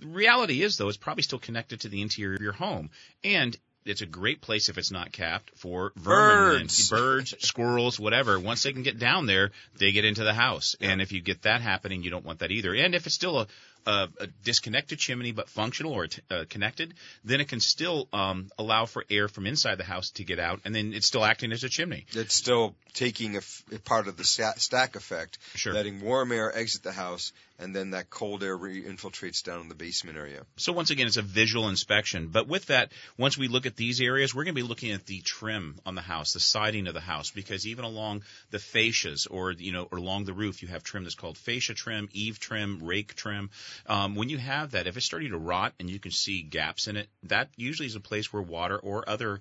[0.00, 2.90] The reality is, though, it's probably still connected to the interior of your home.
[3.22, 6.88] And it's a great place if it's not capped for vermin, Birds.
[6.90, 8.38] birds, squirrels, whatever.
[8.40, 10.74] Once they can get down there, they get into the house.
[10.80, 12.74] And if you get that happening, you don't want that either.
[12.74, 13.46] And if it's still a
[13.86, 18.48] a, a disconnected chimney but functional or t- uh, connected, then it can still um,
[18.58, 21.52] allow for air from inside the house to get out, and then it's still acting
[21.52, 22.06] as a chimney.
[22.14, 25.74] It's still taking a, f- a part of the sta- stack effect, Sure.
[25.74, 29.74] letting warm air exit the house, and then that cold air re-infiltrates down in the
[29.74, 30.44] basement area.
[30.56, 32.28] So once again, it's a visual inspection.
[32.28, 35.06] But with that, once we look at these areas, we're going to be looking at
[35.06, 39.26] the trim on the house, the siding of the house, because even along the fascias
[39.30, 42.38] or you know or along the roof, you have trim that's called fascia trim, eave
[42.38, 43.50] trim, rake trim.
[43.86, 46.88] Um, when you have that, if it's starting to rot and you can see gaps
[46.88, 49.40] in it, that usually is a place where water or other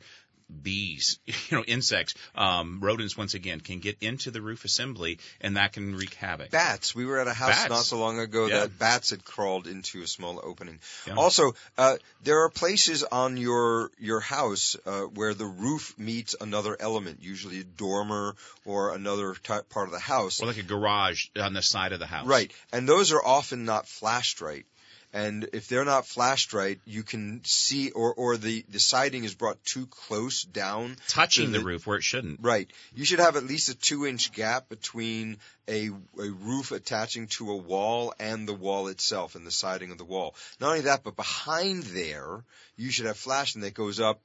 [0.62, 5.58] bees, you know, insects, um, rodents once again can get into the roof assembly and
[5.58, 6.52] that can wreak havoc.
[6.52, 6.94] Bats.
[6.96, 7.70] We were at a house Bats.
[7.70, 8.62] not so long ago Yeah.
[8.62, 10.80] that bats had crawled into a small opening.
[11.08, 11.16] Yeah.
[11.16, 16.76] Also, uh, there are places on your your house uh, where the roof meets another
[16.80, 20.42] element, usually a dormer or another type part of the house.
[20.42, 22.28] Or like a garage on the side of the house.
[22.28, 24.66] Right, and those are often not flashed right.
[25.14, 29.36] And if they're not flashed right, you can see, or or the the siding is
[29.36, 32.40] brought too close down, Touching to the roof where it shouldn't.
[32.42, 32.70] Right.
[32.96, 35.38] You should have at least a two inch gap between
[35.70, 40.00] a, a roof attaching to a wall and the wall itself and the siding of
[40.00, 40.36] the wall.
[40.60, 42.44] Not only that, but behind there,
[42.76, 44.20] you should have flashing that goes up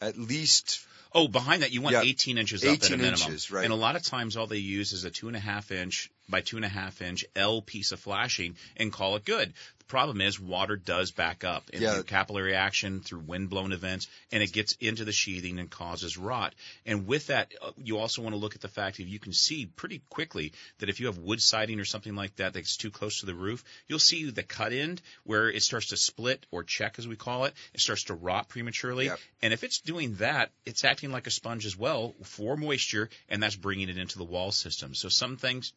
[0.00, 2.02] at least Oh, behind that you want Yeah.
[2.02, 3.20] 18 inches up at a 18 minimum.
[3.28, 3.62] inches, right.
[3.62, 6.10] And a lot of times all they use is a two and a half inch
[6.28, 9.52] by two and a half inch L piece of flashing and call it good.
[9.94, 11.94] The problem is water does back up in Yeah.
[11.94, 16.18] through capillary action through wind blown events and it gets into the sheathing and causes
[16.18, 16.52] rot.
[16.84, 19.32] And with that, uh, you also want to look at the fact that you can
[19.32, 22.90] see pretty quickly that if you have wood siding or something like that that's too
[22.90, 26.64] close to the roof, you'll see the cut end where it starts to split or
[26.64, 27.54] check as we call it.
[27.72, 29.04] It starts to rot prematurely.
[29.04, 29.20] Yep.
[29.42, 33.40] And if it's doing that, it's acting like a sponge as well for moisture, and
[33.40, 34.92] that's bringing it into the wall system.
[34.96, 35.72] So some things,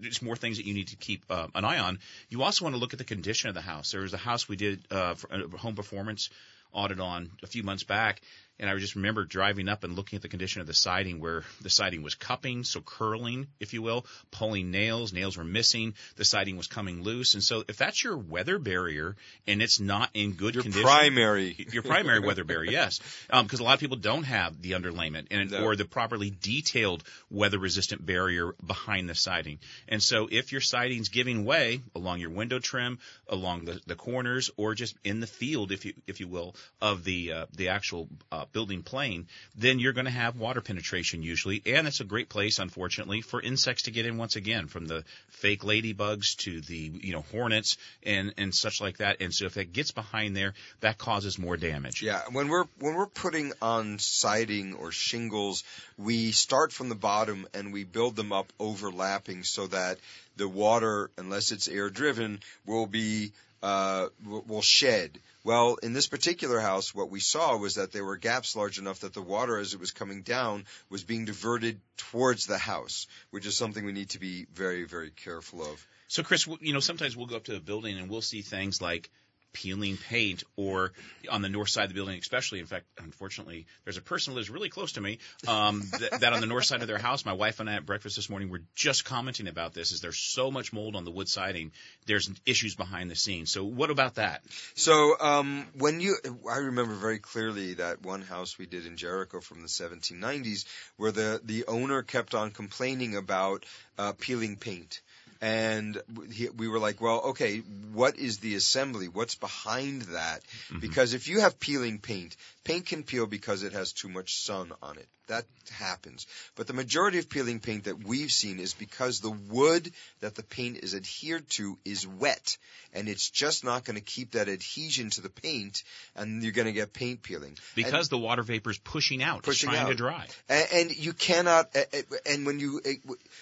[0.00, 1.98] there's more things that you need to keep uh, an eye on.
[2.28, 3.92] You also want to look at the condition of the house.
[3.92, 6.30] There was a house we did uh, for a home performance
[6.72, 8.20] audit on a few months back,
[8.58, 11.44] and I just remember driving up and looking at the condition of the siding where
[11.60, 16.24] the siding was cupping, so curling, if you will, pulling nails, nails were missing, the
[16.24, 17.34] siding was coming loose.
[17.34, 19.16] And so if that's your weather barrier
[19.46, 20.72] and it's not in good condition.
[20.72, 21.66] your condition, primary.
[21.72, 25.50] your primary weather barrier, yes, because a lot of people don't have the underlayment and
[25.50, 25.64] No.
[25.64, 29.58] or the properly detailed weather resistant barrier behind the siding.
[29.88, 34.50] And so if your siding's giving way along your window trim, along the, the corners,
[34.56, 38.08] or just in the field, if you if you will, of the uh, the actual
[38.32, 42.28] uh, building plane, then you're going to have water penetration usually, and it's a great
[42.28, 46.92] place, unfortunately, for insects to get in once again, from the fake ladybugs to the
[47.02, 49.20] you know hornets and and such like that.
[49.20, 52.02] And so if it gets behind there, that causes more damage.
[52.02, 55.64] Yeah, when we're when we're putting on siding or shingles,
[55.98, 59.98] we start from the bottom and we build them up overlapping so that
[60.36, 65.18] the water, unless it's air driven, will be uh, will shed.
[65.44, 69.00] Well, in this particular house, what we saw was that there were gaps large enough
[69.00, 73.46] that the water, as it was coming down, was being diverted towards the house, which
[73.46, 75.86] is something we need to be very, very careful of.
[76.08, 78.80] So, Chris, you know, sometimes we'll go up to a building and we'll see things
[78.80, 79.10] like
[79.56, 80.92] peeling paint or
[81.30, 82.60] on the north side of the building, especially.
[82.60, 86.32] In fact, unfortunately, there's a person who lives really close to me um, that, that
[86.34, 88.50] on the north side of their house, my wife and I at breakfast this morning
[88.50, 89.92] were just commenting about this.
[89.92, 91.72] Is there's so much mold on the wood siding?
[92.06, 93.50] There's issues behind the scenes.
[93.50, 94.42] So, what about that?
[94.74, 96.16] So um, when you,
[96.50, 100.66] I remember very clearly that one house we did in Jericho from the 1790s,
[100.98, 103.64] where the the owner kept on complaining about
[103.98, 105.00] uh, peeling paint.
[105.40, 106.00] And
[106.32, 107.58] he, we were like, well, okay,
[107.92, 109.08] what is the assembly?
[109.08, 110.40] What's behind that?
[110.42, 110.80] Mm-hmm.
[110.80, 114.72] Because if you have peeling paint, paint can peel because it has too much sun
[114.82, 115.06] on it.
[115.28, 116.24] That happens.
[116.54, 120.44] But the majority of peeling paint that we've seen is because the wood that the
[120.44, 122.56] paint is adhered to is wet.
[122.94, 125.82] And it's just not going to keep that adhesion to the paint,
[126.14, 127.58] and you're going to get paint peeling.
[127.74, 130.26] Because the water vapor is pushing out, Pushing it's trying to dry.
[130.48, 131.76] And, and you cannot,
[132.24, 132.80] and when you,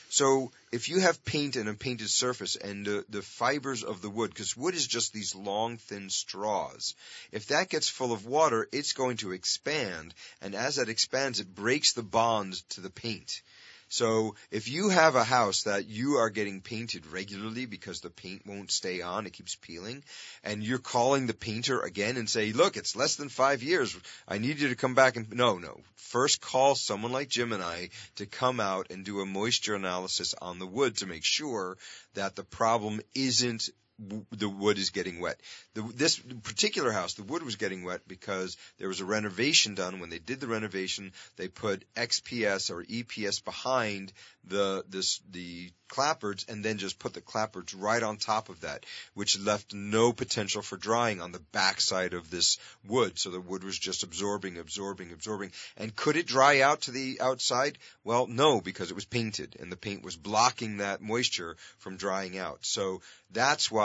[0.09, 4.11] so if you have paint and a painted surface and the, the fibers of the
[4.11, 6.97] wood, because wood is just these long, thin straws,
[7.31, 11.55] if that gets full of water, it's going to expand, and as that expands, it
[11.55, 13.41] breaks the bond to the paint.
[13.89, 18.47] So if you have a house that you are getting painted regularly because the paint
[18.47, 20.03] won't stay on, it keeps peeling,
[20.43, 23.97] and you're calling the painter again and say, look, it's less than five years.
[24.27, 25.81] I need you to come back and, no, no.
[25.97, 30.35] First call someone like Jim and I to come out and do a moisture analysis
[30.41, 31.77] on the wood to make sure
[32.15, 35.41] that the problem isn't the wood is getting wet.
[35.75, 40.01] The, this particular house, the wood was getting wet because there was a renovation done.
[40.01, 44.13] When they did the renovation, they put XPS or EPS behind
[44.47, 48.85] the this the clapboards and then just put the clapboards right on top of that,
[49.15, 53.19] which left no potential for drying on the backside of this wood.
[53.19, 55.53] So the wood was just absorbing, absorbing, absorbing.
[55.77, 57.79] And could it dry out to the outside?
[58.03, 62.39] Well, no, because it was painted and the paint was blocking that moisture from drying
[62.39, 62.59] out.
[62.63, 63.84] So that's why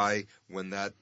[0.49, 0.93] when that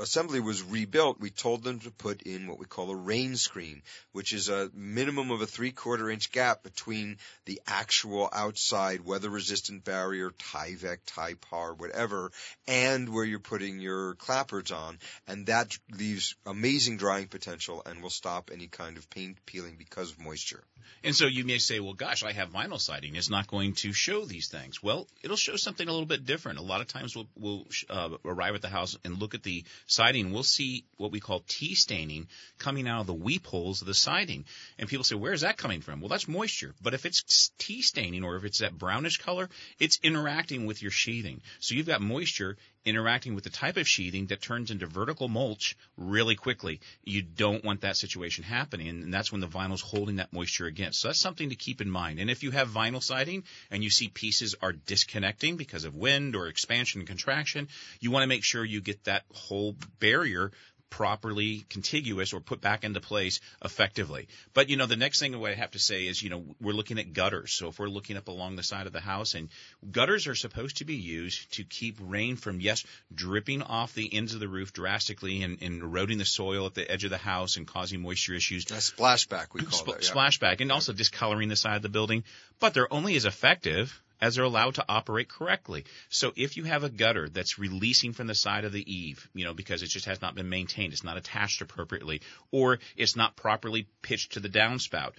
[0.00, 3.82] assembly was rebuilt, we told them to put in what we call a rain screen,
[4.12, 9.30] which is a minimum of a three quarter inch gap between the actual outside weather
[9.30, 12.32] resistant barrier, Tyvek, Typar, whatever,
[12.66, 14.98] and where you're putting your clapboards on.
[15.26, 20.12] And that leaves amazing drying potential and will stop any kind of paint peeling because
[20.12, 20.64] of moisture.
[21.02, 23.16] And so you may say, well, gosh, I have vinyl siding.
[23.16, 24.82] It's not going to show these things.
[24.82, 26.58] Well, it'll show something a little bit different.
[26.58, 29.64] A lot of times we'll, we'll uh, arrive at the house and look at the
[29.86, 30.32] siding.
[30.32, 32.28] We'll see what we call T staining
[32.58, 34.44] coming out of the weep holes of the siding.
[34.78, 36.00] And people say, where is that coming from?
[36.00, 36.74] Well, that's moisture.
[36.82, 40.90] But if it's T staining or if it's that brownish color, it's interacting with your
[40.90, 41.42] sheathing.
[41.60, 45.76] So you've got moisture interacting with the type of sheathing that turns into vertical mulch
[45.96, 46.80] really quickly.
[47.04, 51.00] You don't want that situation happening, and that's when the vinyl's holding that moisture against.
[51.00, 52.18] So that's something to keep in mind.
[52.18, 56.36] And if you have vinyl siding and you see pieces are disconnecting because of wind
[56.36, 57.68] or expansion and contraction,
[58.00, 60.52] you want to make sure you get that whole barrier
[60.94, 64.28] properly contiguous or put back into place effectively.
[64.52, 66.72] But you know, the next thing what I have to say is, you know, we're
[66.72, 67.52] looking at gutters.
[67.52, 69.48] So if we're looking up along the side of the house and
[69.90, 74.34] gutters are supposed to be used to keep rain from, yes, dripping off the ends
[74.34, 77.56] of the roof drastically and, and eroding the soil at the edge of the house
[77.56, 78.64] and causing moisture issues.
[78.70, 80.04] A splashback, we call that.
[80.04, 80.14] Yeah.
[80.14, 82.22] Splashback and also discoloring the side of the building.
[82.60, 85.84] But they're only as effective as they're allowed to operate correctly.
[86.08, 89.44] So if you have a gutter that's releasing from the side of the eave, you
[89.44, 93.36] know, because it just has not been maintained, it's not attached appropriately, or it's not
[93.36, 95.12] properly pitched to the downspout,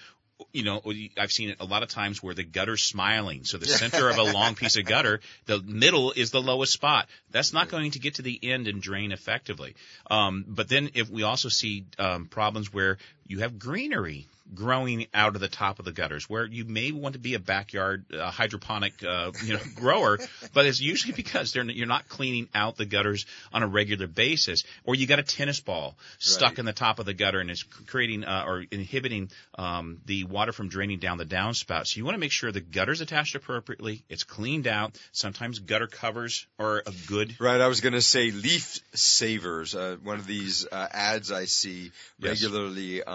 [0.52, 0.82] you know,
[1.18, 3.46] I've seen it a lot of times where the gutter's smiling.
[3.46, 7.08] So the center of a long piece of gutter, the middle is the lowest spot.
[7.32, 9.76] That's not going to get to the end and drain effectively.
[10.10, 12.98] Um, but then if we also see um, problems where
[13.28, 17.14] you have greenery growing out of the top of the gutters, where you may want
[17.14, 20.20] to be a backyard uh, hydroponic, uh, you know, grower,
[20.54, 24.64] but it's usually because they're, you're not cleaning out the gutters on a regular basis,
[24.84, 26.60] or you got a tennis ball stuck Right.
[26.60, 30.52] in the top of the gutter and it's creating uh, or inhibiting um, the water
[30.52, 31.88] from draining down the downspout.
[31.88, 34.96] So you want to make sure the gutter's attached appropriately, it's cleaned out.
[35.12, 39.74] Sometimes gutter covers are a good Right, I was going to say leaf savers.
[39.74, 42.42] Uh, one of these uh, ads I see Yes.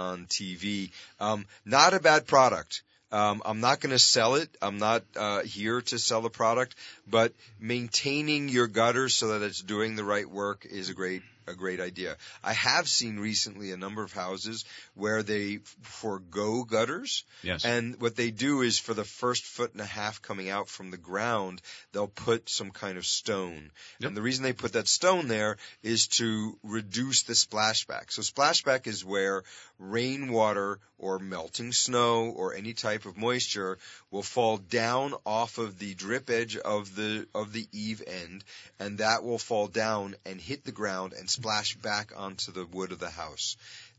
[0.00, 0.90] On TV.
[1.20, 2.82] Um, not a bad product.
[3.12, 4.48] Um, I'm not going to sell it.
[4.62, 6.76] I'm not uh, here to sell the product,
[7.08, 11.54] but maintaining your gutters so that it's doing the right work is a great a
[11.54, 12.16] great idea.
[12.42, 17.64] I have seen recently a number of houses where they forego gutters, Yes.
[17.64, 20.90] and what they do is for the first foot and a half coming out from
[20.90, 21.60] the ground,
[21.92, 23.70] they'll put some kind of stone.
[23.98, 24.08] Yep.
[24.08, 28.10] And the reason they put that stone there is to reduce the splashback.
[28.10, 29.42] So splashback is where
[29.78, 33.78] rainwater or melting snow or any type of moisture
[34.10, 38.44] will fall down off of the drip edge of the of the eave end
[38.78, 42.92] and that will fall down and hit the ground and splash back onto the wood
[42.92, 43.56] of the house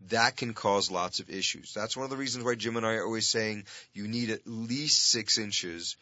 [0.10, 1.74] that can cause lots of issues.
[1.74, 4.46] That's one of the reasons why Jim and I are always saying you need at
[4.46, 5.96] least six inches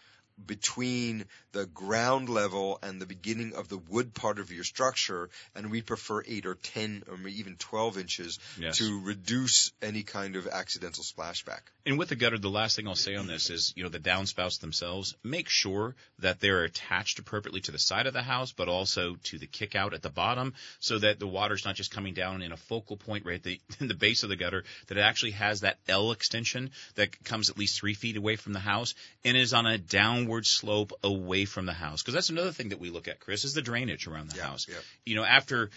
[0.46, 5.72] between the ground level and the beginning of the wood part of your structure, and
[5.72, 8.78] we prefer eight or ten or even twelve inches Yes.
[8.78, 11.62] to reduce any kind of accidental splashback.
[11.86, 14.00] And with the gutter, the last thing I'll say on this is, you know, the
[14.00, 18.68] downspouts themselves, make sure that they're attached appropriately to the side of the house, but
[18.68, 22.14] also to the kick out at the bottom so that the water's not just coming
[22.14, 24.98] down in a focal point right at the, in the base of the gutter, that
[24.98, 28.60] it actually has that L extension that comes at least three feet away from the
[28.60, 28.94] house
[29.26, 32.02] and is on a downward slope away from the house.
[32.02, 34.48] Because that's another thing that we look at, Chris, is the drainage around the Yeah,
[34.48, 34.68] house.
[34.70, 34.76] yeah.
[35.06, 35.70] You know, after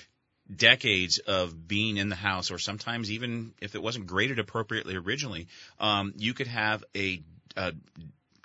[0.54, 5.46] decades of being in the house, or sometimes even if it wasn't graded appropriately originally,
[5.78, 7.22] um, you could have a,
[7.56, 7.72] a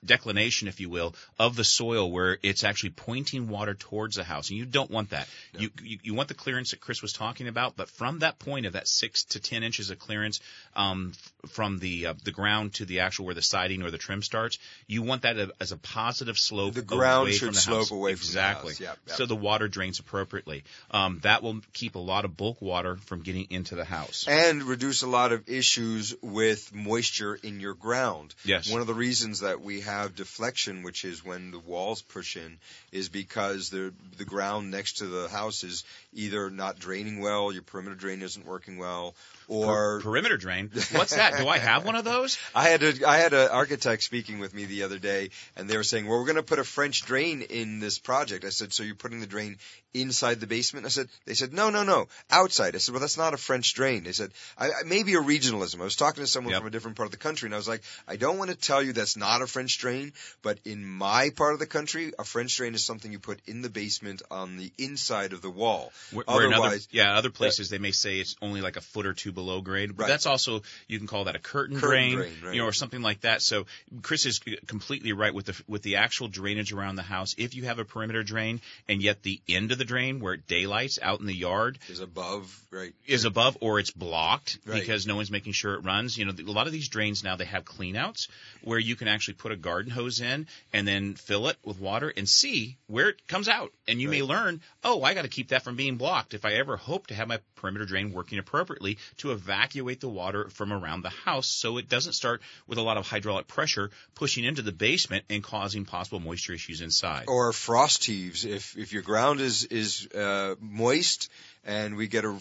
[0.06, 4.50] declination, if you will, of the soil where it's actually pointing water towards the house,
[4.50, 5.28] and you don't want that.
[5.58, 8.66] You, you you want the clearance that Chris was talking about, but from that point
[8.66, 10.39] of that six to ten inches of clearance
[10.76, 11.14] um,
[11.50, 14.60] from the uh, the ground to the actual where the siding or the trim starts,
[14.88, 16.74] you want that a- as a positive slope.
[16.74, 17.91] The ground away should from the slope house.
[17.91, 18.74] away from the exactly.
[18.74, 18.82] house.
[18.82, 19.18] Yep, yep.
[19.18, 20.64] So the water drains appropriately.
[20.91, 24.26] Um, that will keep a lot of bulk water from getting into the house.
[24.28, 28.36] and reduce a lot of issues with moisture in your ground.
[28.43, 28.72] Yes.
[28.72, 32.57] One of the reasons that we have deflection, which is when the walls push in,
[32.91, 35.83] is because the the ground next to the house is
[36.13, 39.15] either not draining well, your perimeter drain isn't working well,
[39.48, 40.70] or Per- perimeter drain.
[40.91, 41.38] What's that?
[41.38, 42.38] Do I have one of those?
[42.56, 45.78] I had a I had an architect speaking with me the other day, and they
[45.78, 48.74] were saying, "Well, we're going to put a French drain in this project." I said,
[48.74, 49.58] "So you're putting the drain
[49.93, 53.18] inside the basement?" I said, "They said, no, no, no, outside." I said, "Well, that's
[53.18, 56.28] not a French drain." They said, I, I, "Maybe a regionalism." I was talking to
[56.28, 56.62] someone Yep.
[56.62, 58.56] from a different part of the country, and I was like, "I don't want to
[58.58, 62.24] tell you that's not a French drain, but in my part of the country, a
[62.24, 65.91] French drain is something you put in the basement on the inside of the wall.
[66.12, 68.76] Where, where in other, Otherwise, yeah, other uh, places they may say it's only like
[68.76, 70.09] a foot or two below grade, but Right.
[70.09, 72.55] that's also you can call that a curtain, Curtain drain, drain, right.
[72.55, 73.43] you know, or something like that.
[73.43, 73.67] So
[74.01, 77.35] Chris is completely right with the with the actual drainage around the house.
[77.38, 78.59] If you have a perimeter drain
[78.89, 81.99] and yet the end of the drain where it daylights out in the yard is
[81.99, 82.93] above, right?
[83.05, 84.81] is above or it's blocked Right.
[84.81, 86.17] because no one's making sure it runs.
[86.17, 88.27] You know, a lot of these drains now they have cleanouts
[88.63, 92.11] where you can actually put a garden hose in and then fill it with water
[92.17, 93.71] and see where it comes out.
[93.88, 96.53] And you may learn, oh, I got to keep that from being blocked if I
[96.53, 101.01] ever hope to have my perimeter drain working appropriately to evacuate the water from around
[101.01, 104.71] the house so it doesn't start with a lot of hydraulic pressure pushing into the
[104.71, 107.25] basement and causing possible moisture issues inside.
[107.28, 108.45] or frost heaves.
[108.45, 111.30] If if your ground is is uh, moist
[111.65, 112.38] and we get a,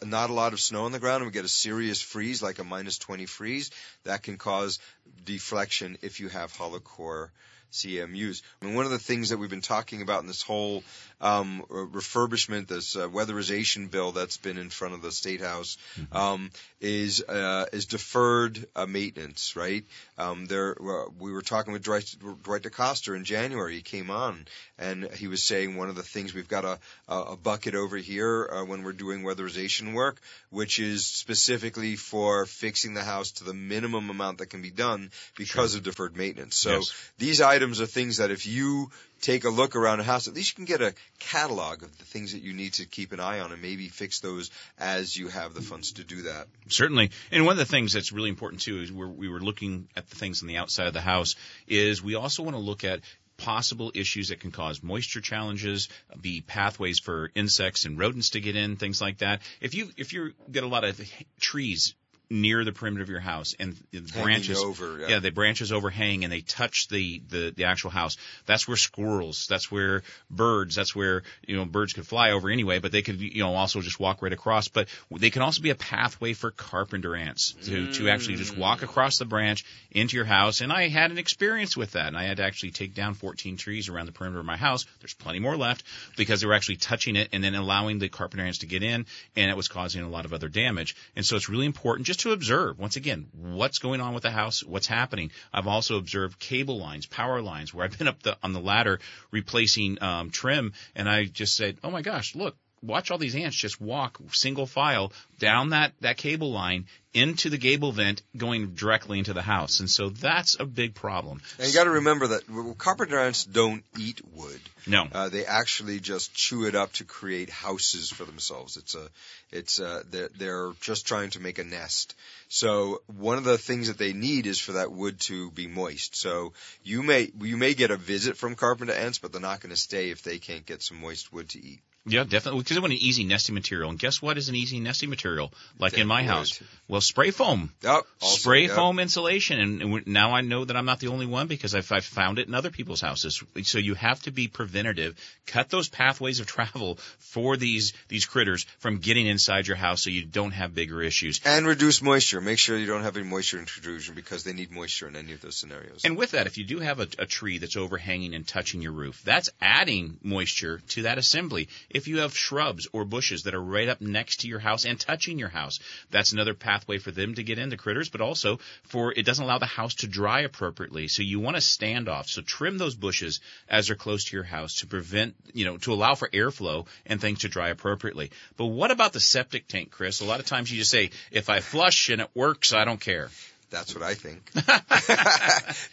[0.00, 2.42] a not a lot of snow on the ground and we get a serious freeze
[2.42, 3.70] like a minus 20 freeze,
[4.04, 4.78] that can cause
[5.24, 7.32] deflection if you have hollow core
[7.76, 8.42] CMUs.
[8.60, 10.82] I mean, one of the things that we've been talking about in this whole
[11.20, 15.76] um, refurbishment, this uh, weatherization bill that's been in front of the state house,
[16.12, 16.50] um,
[16.80, 19.56] is uh, is deferred uh, maintenance.
[19.56, 19.84] Right?
[20.18, 23.74] Um, there, uh, we were talking with Dwight, Dwight DeCoster in January.
[23.76, 24.46] He came on
[24.78, 28.48] and he was saying one of the things we've got a a bucket over here
[28.52, 30.20] uh, when we're doing weatherization work,
[30.50, 35.10] which is specifically for fixing the house to the minimum amount that can be done
[35.36, 36.56] because of deferred maintenance.
[36.56, 36.94] So Yes.
[37.18, 38.90] these items are things that if you
[39.20, 42.04] take a look around a house, at least you can get a catalog of the
[42.04, 45.28] things that you need to keep an eye on and maybe fix those as you
[45.28, 46.46] have the funds to do that.
[46.68, 47.10] Certainly.
[47.30, 50.08] And one of the things that's really important too is we're, we were looking at
[50.08, 51.34] the things on the outside of the house
[51.66, 53.00] is we also want to look at
[53.36, 55.88] possible issues that can cause moisture challenges,
[56.20, 59.42] be pathways for insects and rodents to get in, things like that.
[59.60, 61.00] If you if you get a lot of
[61.40, 61.94] trees
[62.28, 65.20] near the perimeter of your house and the branches over, yeah.
[65.20, 68.16] the branches overhang and they touch the, the the actual house.
[68.46, 72.80] That's where squirrels that's where birds that's where you know birds could fly over anyway
[72.80, 74.68] but they could you know also just walk right across.
[74.68, 78.80] But they can also be a pathway for carpenter ants to to actually just walk
[78.80, 78.84] mm.
[78.84, 82.24] across the branch into your house and I had an experience with that and I
[82.24, 84.84] had to actually take down 14 trees around the perimeter of my house.
[85.00, 85.84] There's plenty more left
[86.16, 89.06] because they were actually touching it and then allowing the carpenter ants to get in
[89.36, 90.96] and it was causing a lot of other damage.
[91.14, 94.30] And so it's really important just to observe once again what's going on with the
[94.30, 95.30] house what's happening.
[95.52, 99.00] I've also observed cable lines power lines where I've been up the on the ladder
[99.30, 102.56] replacing um, trim and I just said oh my gosh look
[102.86, 107.56] watch all these ants just walk single file down that, that cable line into the
[107.56, 109.80] gable vent going directly into the house.
[109.80, 111.40] And so that's a big problem.
[111.58, 112.42] And you got to remember that
[112.76, 114.60] carpenter ants don't eat wood.
[114.86, 115.08] No.
[115.10, 118.76] Uh, they actually just chew it up to create houses for themselves.
[118.76, 119.08] It's a,
[119.50, 122.14] it's a, they're, they're just trying to make a nest.
[122.48, 126.16] So one of the things that they need is for that wood to be moist.
[126.16, 126.52] So
[126.84, 129.80] you may, you may get a visit from carpenter ants, but they're not going to
[129.80, 131.80] stay if they can't get some moist wood to eat.
[132.06, 132.60] Yeah, definitely.
[132.60, 133.90] Because they want an easy nesting material.
[133.90, 135.52] And guess what is an easy nesting material?
[135.78, 136.30] Like in my Wood.
[136.30, 136.62] house.
[136.88, 137.72] Well, spray foam.
[137.82, 138.02] Yep.
[138.22, 138.76] Also, spray yep.
[138.76, 139.58] foam insulation.
[139.58, 142.38] And, and now I know that I'm not the only one because I've, I've found
[142.38, 143.42] it in other people's houses.
[143.64, 145.16] So you have to be preventative.
[145.46, 150.10] Cut those pathways of travel for these, these critters from getting inside your house so
[150.10, 151.40] you don't have bigger issues.
[151.44, 152.40] And reduce moisture.
[152.40, 155.40] Make sure you don't have any moisture intrusion because they need moisture in any of
[155.40, 156.02] those scenarios.
[156.04, 158.92] And with that, if you do have a, a tree that's overhanging and touching your
[158.92, 161.68] roof, that's adding moisture to that assembly.
[161.96, 165.00] If you have shrubs or bushes that are right up next to your house and
[165.00, 165.80] touching your house,
[166.10, 169.42] that's another pathway for them to get in, the critters, but also for it doesn't
[169.42, 171.08] allow the house to dry appropriately.
[171.08, 172.28] So you want to stand off.
[172.28, 175.94] So trim those bushes as they're close to your house to prevent, you know, to
[175.94, 178.30] allow for airflow and things to dry appropriately.
[178.58, 180.20] But what about the septic tank, Chris?
[180.20, 183.00] A lot of times you just say, if I flush and it works, I don't
[183.00, 183.30] care.
[183.76, 184.40] That's what I think.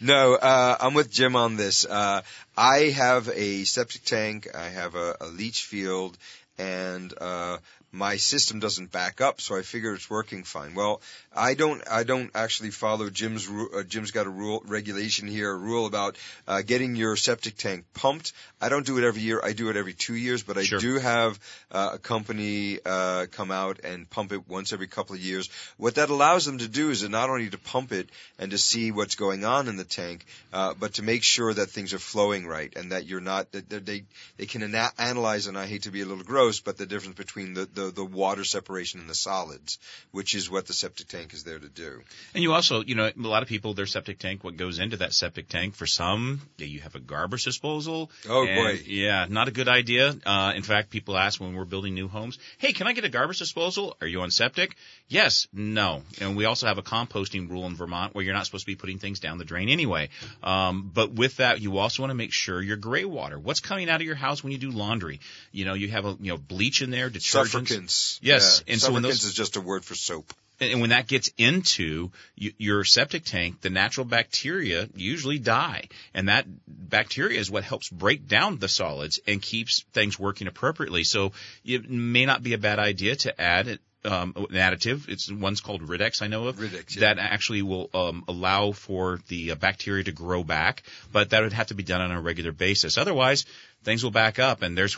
[0.00, 1.84] no, uh, I'm with Jim on this.
[1.84, 2.22] Uh,
[2.56, 4.48] I have a septic tank.
[4.54, 6.16] I have a, a leach field,
[6.56, 7.58] and uh,
[7.94, 10.74] my system doesn't back up, so I figure it's working fine.
[10.74, 11.00] Well,
[11.34, 15.56] I don't, I don't actually follow Jim's, uh, Jim's got a rule, regulation here, a
[15.56, 16.16] rule about,
[16.48, 18.32] uh, getting your septic tank pumped.
[18.60, 20.80] I don't do it every year, I do it every two years, but I Sure.
[20.80, 21.38] do have,
[21.70, 25.48] uh, a company, uh, come out and pump it once every couple of years.
[25.76, 28.90] What that allows them to do is not only to pump it and to see
[28.90, 32.46] what's going on in the tank, uh, but to make sure that things are flowing
[32.46, 34.04] right and that you're not, that that they,
[34.36, 37.16] they can ana- analyze, and I hate to be a little gross, but the difference
[37.16, 39.78] between the, the, the water separation and the solids,
[40.10, 42.02] which is what the septic tank is there to do.
[42.34, 44.98] And you also, you know, a lot of people, their septic tank, what goes into
[44.98, 48.10] that septic tank, for some, you have a garbage disposal.
[48.28, 48.80] Oh, boy.
[48.86, 50.14] Yeah, not a good idea.
[50.24, 53.08] Uh, in fact, people ask when we're building new homes, hey, can I get a
[53.08, 53.96] garbage disposal?
[54.00, 54.76] Are you on septic?
[55.08, 56.02] Yes, no.
[56.20, 58.76] And we also have a composting rule in Vermont where you're not supposed to be
[58.76, 60.08] putting things down the drain anyway.
[60.42, 63.88] Um, but with that, you also want to make sure your gray water, what's coming
[63.90, 65.20] out of your house when you do laundry?
[65.52, 67.73] You know, you have a, you know, bleach in there, detergents.
[67.82, 68.18] Surfactants.
[68.22, 68.62] Yes.
[68.66, 68.72] Yeah.
[68.72, 70.32] And so when those, is just a word for soap.
[70.60, 75.88] and and when that gets into your septic tank, the natural bacteria usually die.
[76.12, 81.04] And that bacteria is what helps break down the solids and keeps things working appropriately.
[81.04, 81.32] So
[81.64, 85.08] it may not be a bad idea to add um, an additive.
[85.08, 86.60] It's one's called Rid-X, I know of.
[86.60, 87.14] Rid-X, yeah.
[87.14, 91.52] That actually will um, allow for the uh, bacteria to grow back, but that would
[91.52, 92.98] have to be done on a regular basis.
[92.98, 93.46] Otherwise,
[93.82, 94.62] things will back up.
[94.62, 94.96] And there's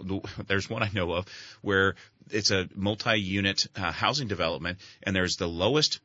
[0.46, 1.26] there's one I know of
[1.62, 1.94] where
[2.30, 6.00] it's a multi-unit uh, housing development, and there's the lowest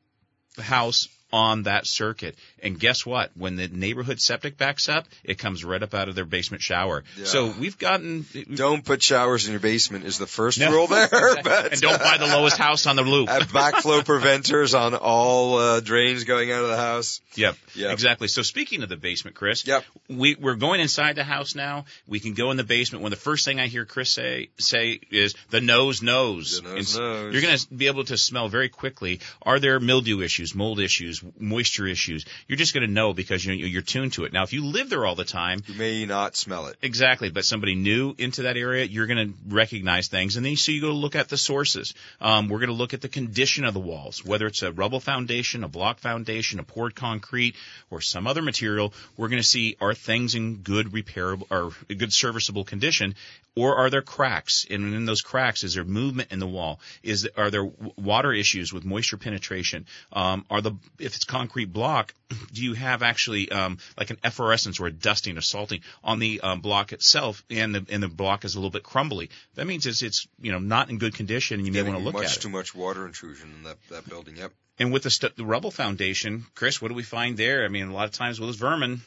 [0.58, 2.36] house on that circuit.
[2.62, 3.32] And guess what?
[3.36, 7.04] When the neighborhood septic backs up, it comes right up out of their basement shower.
[7.18, 7.26] Yeah.
[7.26, 10.72] So we've gotten Don't put showers in your basement is the first No.
[10.72, 11.10] rule there.
[11.44, 13.30] But, and don't buy the lowest house on the loop.
[13.30, 17.22] Have backflow preventers on all uh, drains going out of the house.
[17.36, 17.56] Yep.
[17.76, 17.92] Yep.
[17.94, 18.28] Exactly.
[18.28, 19.66] So speaking of the basement, Chris.
[19.66, 19.84] Yep.
[20.10, 21.86] We we're going inside the house now.
[22.08, 23.02] We can go in the basement.
[23.04, 26.62] When the first thing I hear Chris say say is the nose knows.
[26.62, 27.34] The nose knows.
[27.34, 29.20] You're going to be able to smell very quickly.
[29.42, 32.26] Are there mildew issues, mold issues, moisture issues?
[32.48, 34.34] You're just going to know because you're you're tuned to it.
[34.34, 36.78] Now, if you live there all the time, You may not smell it.
[36.82, 40.72] Exactly, but somebody new into that area, you're going to recognize things, and then so
[40.72, 41.94] you go look at the sources.
[42.20, 45.00] Um, we're going to look at the condition of the walls, whether it's a rubble
[45.00, 47.56] foundation, a block foundation, a poured concrete,
[47.90, 48.94] or some other material.
[49.18, 53.16] We're going to see are things in good repairable or good serviceable condition,
[53.56, 54.66] or are there cracks?
[54.70, 56.80] And in those cracks, is there movement in the wall?
[57.04, 59.86] Is are there water issues with moisture penetration?
[60.14, 60.74] Um, are the
[61.12, 62.14] if it's concrete block,
[62.54, 66.40] do you have actually um, like an effervescence or a dusting, or salting on the
[66.40, 69.30] um, block itself, and the and the block is a little bit crumbly?
[69.56, 72.04] That means it's it's you know not in good condition, and you may want to
[72.04, 72.42] look much at it.
[72.42, 74.38] too much water intrusion in that, that building.
[74.38, 74.54] Yep.
[74.80, 77.66] And with the, st- the rubble foundation, Chris, what do we find there?
[77.66, 79.02] I mean, a lot of times with those vermin,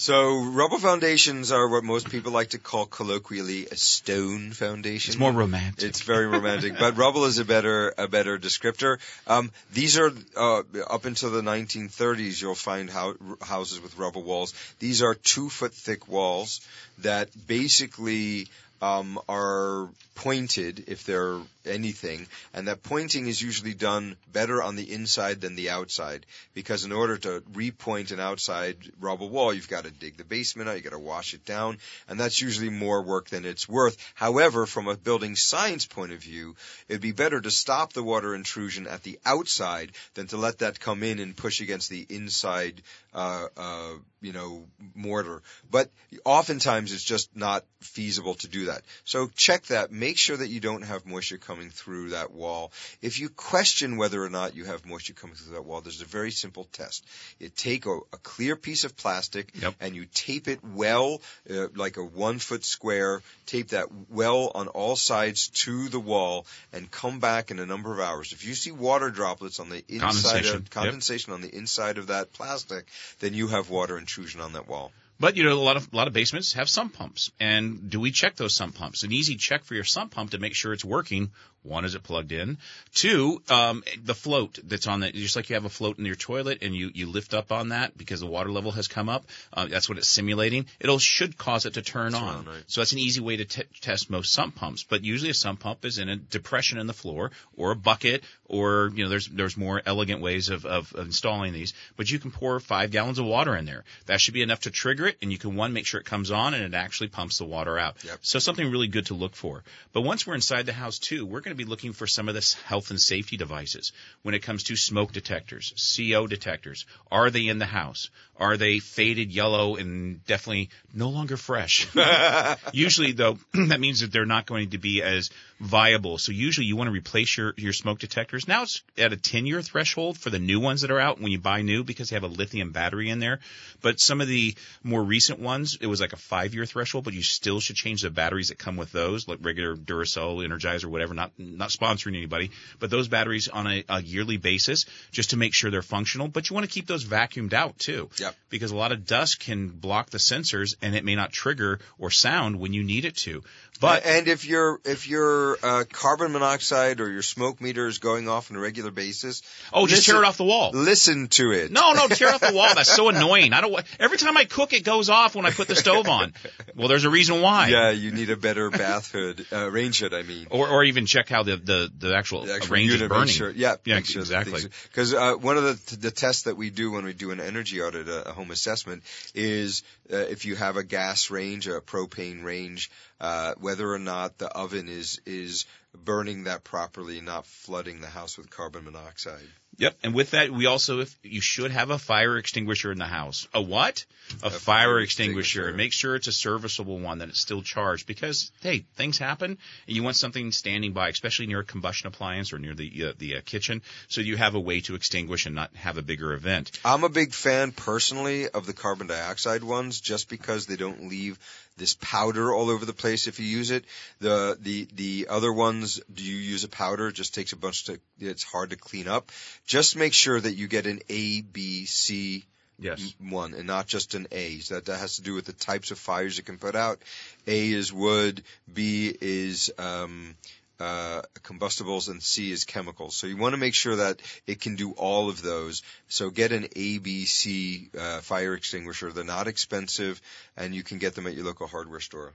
[0.00, 5.10] So rubble foundations are what most people like to call colloquially a stone foundation.
[5.10, 5.82] it's more romantic.
[5.88, 8.98] It's very romantic, but rubble is a better a better descriptor.
[9.26, 12.40] Um, these are uh, up until the 1930s.
[12.40, 14.54] You'll find hou- houses with rubble walls.
[14.78, 16.60] These are two foot thick walls
[16.98, 18.46] that basically
[18.80, 24.92] um, are pointed if they're anything, and that pointing is usually done better on the
[24.92, 29.84] inside than the outside because in order to repoint an outside rubble wall, you've got
[29.84, 33.02] to dig the basement out, you've got to wash it down, and that's usually more
[33.02, 33.96] work than it's worth.
[34.14, 36.56] However, from a building science point of view,
[36.88, 40.80] it'd be better to stop the water intrusion at the outside than to let that
[40.80, 42.82] come in and push against the inside,
[43.14, 45.42] uh, uh, you know, mortar.
[45.70, 45.90] But
[46.24, 48.82] oftentimes it's just not feasible to do that.
[49.04, 49.92] So check that.
[49.92, 52.72] Make sure that you don't have moisture coming through that wall.
[53.00, 56.04] If you question whether or not you have moisture coming through that wall, there's a
[56.06, 57.04] very simple test.
[57.38, 59.74] You take a, a clear piece of plastic Yep.
[59.80, 64.68] and you tape it well, uh, like a one foot square, tape that well on
[64.68, 68.32] all sides to the wall and come back in a number of hours.
[68.32, 70.56] If you see water droplets on the inside Condensation.
[70.56, 70.70] of Yep.
[70.70, 72.86] condensation on the inside of that plastic,
[73.20, 74.92] then you have water intrusion on that wall.
[75.20, 77.98] But you know, a lot of a lot of basements have sump pumps, and do
[77.98, 79.02] we check those sump pumps?
[79.02, 81.32] An easy check for your sump pump to make sure it's working.
[81.62, 82.58] One, is it plugged in?
[82.94, 86.14] Two, um, the float that's on that, just like you have a float in your
[86.14, 89.24] toilet and you, you lift up on that because the water level has come up.
[89.52, 90.66] Uh, that's what it's simulating.
[90.80, 92.36] It'll should cause it to turn on.
[92.36, 92.64] on, right.
[92.68, 94.84] So that's an easy way to t- test most sump pumps.
[94.84, 98.22] But usually a sump pump is in a depression in the floor or a bucket
[98.46, 101.74] or, you know, there's, there's more elegant ways of, of, of installing these.
[101.96, 103.84] But you can pour five gallons of water in there.
[104.06, 106.30] That should be enough to trigger it and you can one, make sure it comes
[106.30, 107.96] on and it actually pumps the water out.
[108.04, 108.18] Yep.
[108.22, 109.64] So something really good to look for.
[109.92, 112.34] But once we're inside the house too, we're going to be looking for some of
[112.34, 113.92] this health and safety devices
[114.22, 116.84] when it comes to smoke detectors, CO detectors.
[117.10, 118.10] Are they in the house?
[118.36, 121.88] Are they faded yellow and definitely no longer fresh?
[122.72, 125.30] Usually though, that means that they're not going to be as
[125.60, 126.18] viable.
[126.18, 128.46] So usually you want to replace your, your smoke detectors.
[128.46, 131.32] Now it's at a 10 year threshold for the new ones that are out when
[131.32, 133.40] you buy new because they have a lithium battery in there.
[133.80, 137.14] But some of the more recent ones, it was like a five year threshold, but
[137.14, 141.14] you still should change the batteries that come with those, like regular Duracell, Energizer, whatever,
[141.14, 145.54] not, not sponsoring anybody, but those batteries on a, a yearly basis just to make
[145.54, 146.28] sure they're functional.
[146.28, 148.10] But you want to keep those vacuumed out too.
[148.18, 148.34] Yep.
[148.48, 152.10] Because a lot of dust can block the sensors and it may not trigger or
[152.10, 153.42] sound when you need it to.
[153.80, 155.08] But and if your if
[155.48, 159.42] your uh, carbon monoxide or your smoke meter is going off on a regular basis,
[159.72, 160.70] oh, just listen- tear it off the wall.
[160.74, 161.70] Listen to it.
[161.70, 162.74] No, no, tear off the wall.
[162.74, 163.52] That's so annoying.
[163.52, 163.84] I don't.
[163.98, 166.32] Every time I cook, it goes off when I put the stove on.
[166.74, 167.68] Well, there's a reason why.
[167.68, 170.14] Yeah, you need a better bath hood, uh, range hood.
[170.14, 170.46] I mean.
[170.50, 173.28] Or, or even check how the the, the actual, The actual range is burning.
[173.28, 174.62] sure- yeah, yeah, sure exactly.
[174.84, 177.80] Because uh, one of the the tests that we do when we do an energy
[177.82, 179.02] audit, a, a home assessment,
[179.34, 179.82] is
[180.12, 182.90] uh, if you have a gas range, a propane range,
[183.20, 188.38] uh, whether or not the oven is is burning that properly, not flooding the house
[188.38, 189.48] with carbon monoxide.
[189.76, 189.96] Yep.
[190.02, 193.46] And with that, we also, if you should have a fire extinguisher in the house.
[193.54, 194.04] A what?
[194.42, 195.72] A, fire extinguisher.
[195.72, 199.56] Make sure it's a serviceable one that it's still charged because hey, things happen,
[199.86, 203.12] and you want something standing by, especially near a combustion appliance or near the uh,
[203.18, 206.34] the uh, kitchen, so you have a way to extinguish and not have a bigger
[206.34, 206.72] event.
[206.84, 211.38] I'm a big fan personally of the carbon dioxide ones just because they don't leave
[211.78, 213.84] this powder all over the place if you use it.
[214.18, 217.08] The the the other ones do you use a powder?
[217.08, 219.30] It just takes a bunch to it's hard to clean up.
[219.68, 222.44] Just make sure that you get an A B C
[222.80, 223.14] Yes.
[223.18, 224.60] one and not just an A.
[224.60, 227.00] So that, that has to do with the types of fires you can put out.
[227.46, 228.42] A is wood,
[228.72, 230.36] B is um
[230.80, 233.16] uh, combustibles and C is chemicals.
[233.16, 235.82] So you want to make sure that it can do all of those.
[236.08, 239.12] So get an ABC uh, fire extinguisher.
[239.12, 240.20] They're not expensive,
[240.56, 242.32] and you can get them at your local hardware store.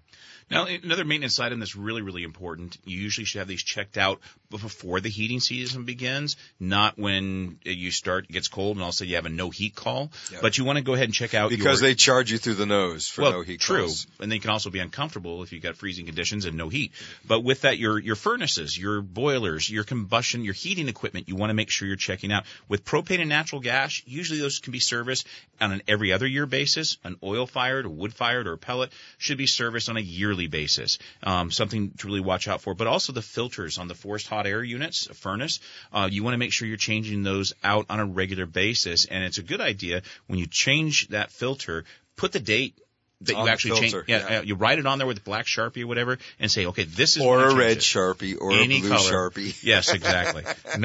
[0.52, 2.78] Now, another maintenance item that's really, really important.
[2.86, 4.20] You usually should have these checked out
[4.50, 8.94] before the heating season begins, not when you start, it gets cold and all of
[8.94, 10.12] a sudden you have a no heat call.
[10.32, 10.39] Yeah.
[10.41, 12.56] But you want to go ahead and check out Because your, they charge you through
[12.56, 14.06] the nose for well, no heat true, calls.
[14.20, 16.91] and they can also be uncomfortable if you've got freezing conditions and no heat.
[17.26, 21.51] But with that, your your furnaces, your boilers, your combustion, your heating equipment, you want
[21.51, 22.45] to make sure you're checking out.
[22.67, 25.27] With propane and natural gas, usually those can be serviced
[25.61, 26.97] on an every other year basis.
[27.03, 30.97] An oil fired, wood fired, or pellet should be serviced on a yearly basis.
[31.21, 32.73] Um, something to really watch out for.
[32.73, 35.59] But also the filters on the forced hot air units, a furnace,
[35.91, 39.05] uh, you want to make sure you're changing those out on a regular basis.
[39.05, 42.79] And it's a good idea when you change that filter, put the date
[43.26, 43.93] that you actually change.
[44.07, 44.39] Yeah, yeah.
[44.39, 47.15] uh, you write it on there with black sharpie or whatever, and say, okay, this
[47.15, 47.80] is Or a red it.
[47.80, 49.11] Sharpie or Any a blue color.
[49.11, 49.63] Sharpie.
[49.63, 50.43] Yes, exactly.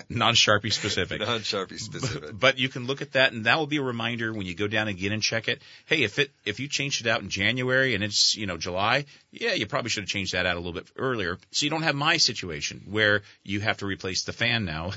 [0.08, 1.20] Non Sharpie specific.
[1.20, 2.38] Non Sharpie specific.
[2.38, 4.66] But you can look at that, and that will be a reminder when you go
[4.68, 5.62] down again and check it.
[5.86, 9.06] Hey, if it if you changed it out in January and it's you know July,
[9.32, 11.82] yeah, you probably should have changed that out a little bit earlier, so you don't
[11.82, 14.92] have my situation where you have to replace the fan now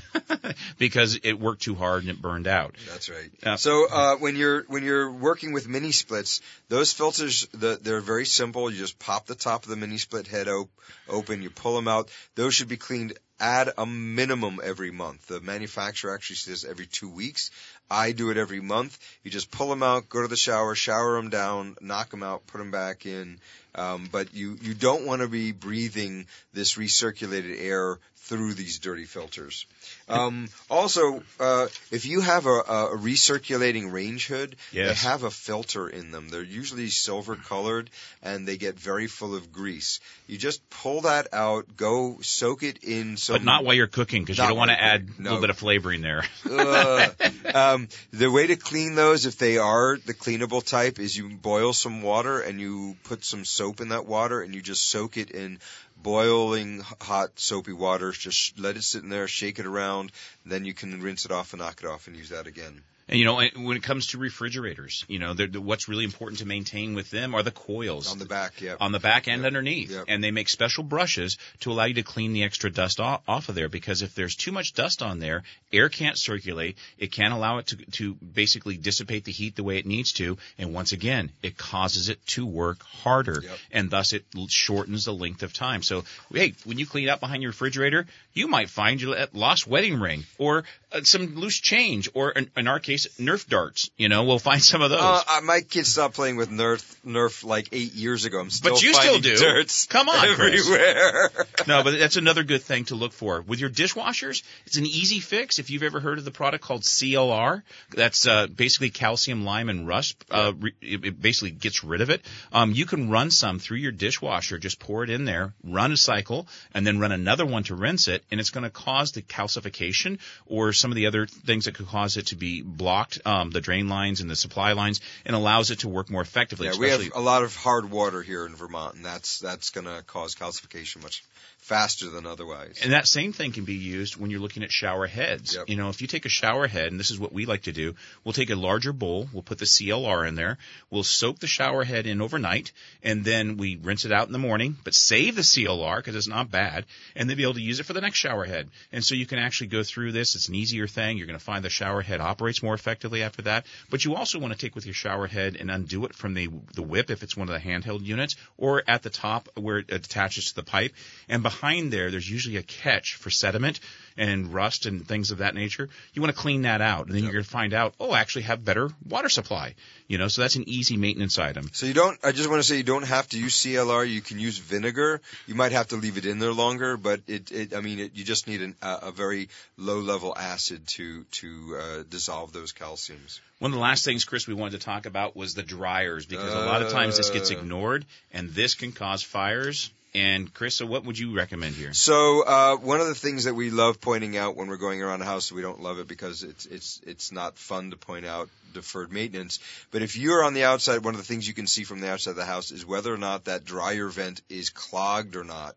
[0.77, 2.75] because it worked too hard and it burned out.
[2.89, 3.29] That's right.
[3.43, 3.55] Yeah.
[3.55, 6.41] So uh, when you're when you're working with mini splits,
[6.73, 8.67] those filters the, they're very simple.
[8.71, 10.71] You just pop the top of the mini split head op-
[11.07, 12.09] open, you pull them out.
[12.33, 15.27] Those should be cleaned at a minimum every month.
[15.27, 17.51] The manufacturer actually says every two weeks.
[17.89, 18.97] I do it every month.
[19.23, 22.47] You just pull them out, go to the shower, shower them down, knock them out,
[22.47, 23.39] put them back in.
[23.75, 29.03] Um, but you you don't want to be breathing this recirculated air through these dirty
[29.03, 29.65] filters.
[30.07, 34.87] Um, also, uh, if you have a, a recirculating range hood, Yes.
[35.03, 36.29] they have a filter in them.
[36.29, 37.89] They're usually silver colored
[38.21, 39.99] and they get very full of grease.
[40.27, 43.35] You just pull that out, go soak it in some.
[43.35, 45.49] But not while you're cooking because you don't want to add a cooking, little bit
[45.49, 46.23] of flavoring there.
[46.49, 47.15] Ugh.
[47.73, 51.73] um, the way to clean those, if they are the cleanable type, is you boil
[51.73, 55.31] some water and you put some soap in that water and you just soak it
[55.31, 55.59] in
[55.97, 58.11] boiling hot soapy water.
[58.11, 60.11] Just let it sit in there, shake it around,
[60.45, 62.81] then you can rinse it off and knock it off and use that again.
[63.09, 66.95] And you know, when it comes to refrigerators, you know, what's really important to maintain
[66.95, 68.75] with them are the coils On the back, yeah.
[68.79, 69.47] on the back and Yep.
[69.47, 69.91] underneath.
[69.91, 70.05] Yep.
[70.07, 73.49] And they make special brushes to allow you to clean the extra dust off, off
[73.49, 76.77] of there because if there's too much dust on there, air can't circulate.
[76.97, 80.37] It can't allow it to, to basically dissipate the heat the way it needs to.
[80.57, 83.57] And once again, it causes it to work harder Yep.
[83.71, 85.83] and thus it shortens the length of time.
[85.83, 89.99] So, hey, when you clean up behind your refrigerator, you might find your lost wedding
[89.99, 90.63] ring or
[91.03, 93.89] some loose change or in, in our case, Nerf darts.
[93.97, 94.99] You know, we'll find some of those.
[94.99, 98.39] Uh, uh, my kids stopped playing with Nerf, Nerf like eight years ago.
[98.39, 99.35] I'm still but you still do.
[99.35, 101.29] Dirts Come on, everywhere.
[101.67, 104.43] no, but that's another good thing to look for with your dishwashers.
[104.65, 105.59] It's an easy fix.
[105.59, 109.87] If you've ever heard of the product called CLR, that's uh, basically calcium, lime, and
[109.87, 110.23] rust.
[110.29, 112.21] Uh, re- it it basically gets rid of it.
[112.51, 114.57] Um, you can run some through your dishwasher.
[114.57, 118.07] Just pour it in there, run a cycle, and then run another one to rinse
[118.07, 121.75] it, and it's going to cause the calcification or some of the other things that
[121.75, 125.33] could cause it to be blocked, um, the drain lines and the supply lines, and
[125.33, 126.67] allows it to work more effectively.
[126.67, 129.85] Yeah, we have a lot of hard water here in Vermont, and that's that's going
[129.85, 131.23] to cause calcification much
[131.63, 132.81] faster than otherwise.
[132.83, 135.55] And that same thing can be used when you're looking at shower heads.
[135.55, 135.69] Yep.
[135.69, 137.71] You know, if you take a shower head, and this is what we like to
[137.71, 140.57] do, we'll take a larger bowl, we'll put the CLR in there,
[140.89, 144.39] we'll soak the shower head in overnight, and then we rinse it out in the
[144.39, 146.85] morning, but save the CLR because it's not bad,
[147.15, 148.69] and then be able to use it for the next shower head.
[148.91, 150.35] And so you can actually go through this.
[150.35, 151.17] It's an easier thing.
[151.17, 153.65] You're going to find the shower head operates more effectively after that.
[153.89, 156.49] But you also want to take with your shower head and undo it from the
[156.73, 159.91] the whip if it's one of the handheld units, or at the top where it
[159.91, 160.93] attaches to the pipe.
[161.29, 163.79] And behind there, there's usually a catch for sediment
[164.17, 165.89] and rust and things of that nature.
[166.13, 168.19] You want to clean that out, and then you're going to find out, oh, I
[168.19, 169.75] actually have better water supply.
[170.07, 171.69] You know, so that's an easy maintenance item.
[171.73, 172.19] So you don't.
[172.23, 174.07] I just want to say you don't have to use CLR.
[174.07, 175.21] You can use vinegar.
[175.47, 177.51] You might have to leave it in there longer, but it.
[177.51, 181.23] it I mean, it, you just need an, a, a very low level acid to
[181.23, 183.39] to uh, dissolve those calciums.
[183.59, 186.53] One of the last things, Chris, we wanted to talk about was the dryers because
[186.53, 187.57] a lot of times this gets Uh.
[187.57, 189.89] ignored, and this can cause fires.
[190.15, 191.91] And Chris, so what would you recommend here?
[191.93, 195.19] So uh, one of the things that we love pointing out when we're going around
[195.19, 198.49] the house, we don't love it because it's it's it's not fun to point out
[198.73, 199.59] deferred maintenance.
[199.91, 202.11] But if you're on the outside, one of the things you can see from the
[202.11, 205.75] outside of the house is whether or not that dryer vent is clogged or not.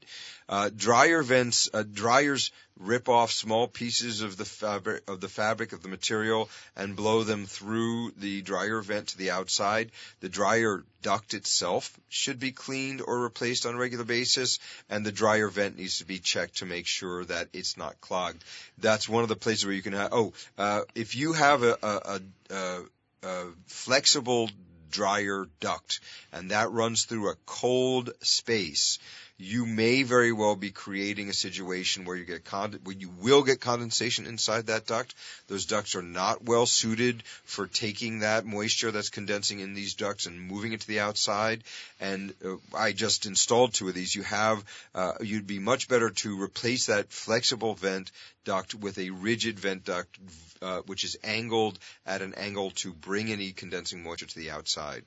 [0.49, 5.73] Uh, dryer vents, uh, dryers rip off small pieces of the fabric of the fabric
[5.73, 9.91] of the material and blow them through the dryer vent to the outside.
[10.21, 14.59] The dryer duct itself should be cleaned or replaced on a regular basis,
[14.91, 18.45] and the dryer vent needs to be checked to make sure that it's not clogged.
[18.79, 20.13] That's one of the places where you can have.
[20.13, 22.81] Oh, uh, if you have a, a, a, a,
[23.23, 24.51] a flexible
[24.91, 26.01] dryer duct
[26.33, 28.99] and that runs through a cold space,
[29.39, 33.43] you may very well be creating a situation where you get con- where you will
[33.43, 35.15] get condensation inside that duct.
[35.49, 40.27] Those ducts are not well suited for taking that moisture that's condensing in these ducts
[40.27, 41.65] and moving it to the outside.
[42.01, 44.15] And uh, I just installed two of these.
[44.15, 44.65] You have
[44.95, 48.11] uh, you'd be much better to replace that flexible vent
[48.45, 50.19] duct with a rigid vent duct,
[50.63, 55.05] uh, which is angled at an angle to bring any condensing moisture to the outside.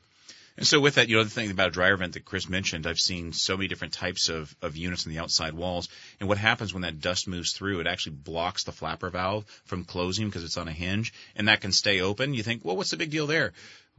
[0.59, 2.85] And so with that, you know, the thing about a dryer vent that Chris mentioned,
[2.85, 5.87] I've seen so many different types of, of units on the outside walls.
[6.19, 9.85] And what happens when that dust moves through, it actually blocks the flapper valve from
[9.85, 12.33] closing because it's on a hinge and that can stay open.
[12.33, 13.53] You think, well, what's the big deal there?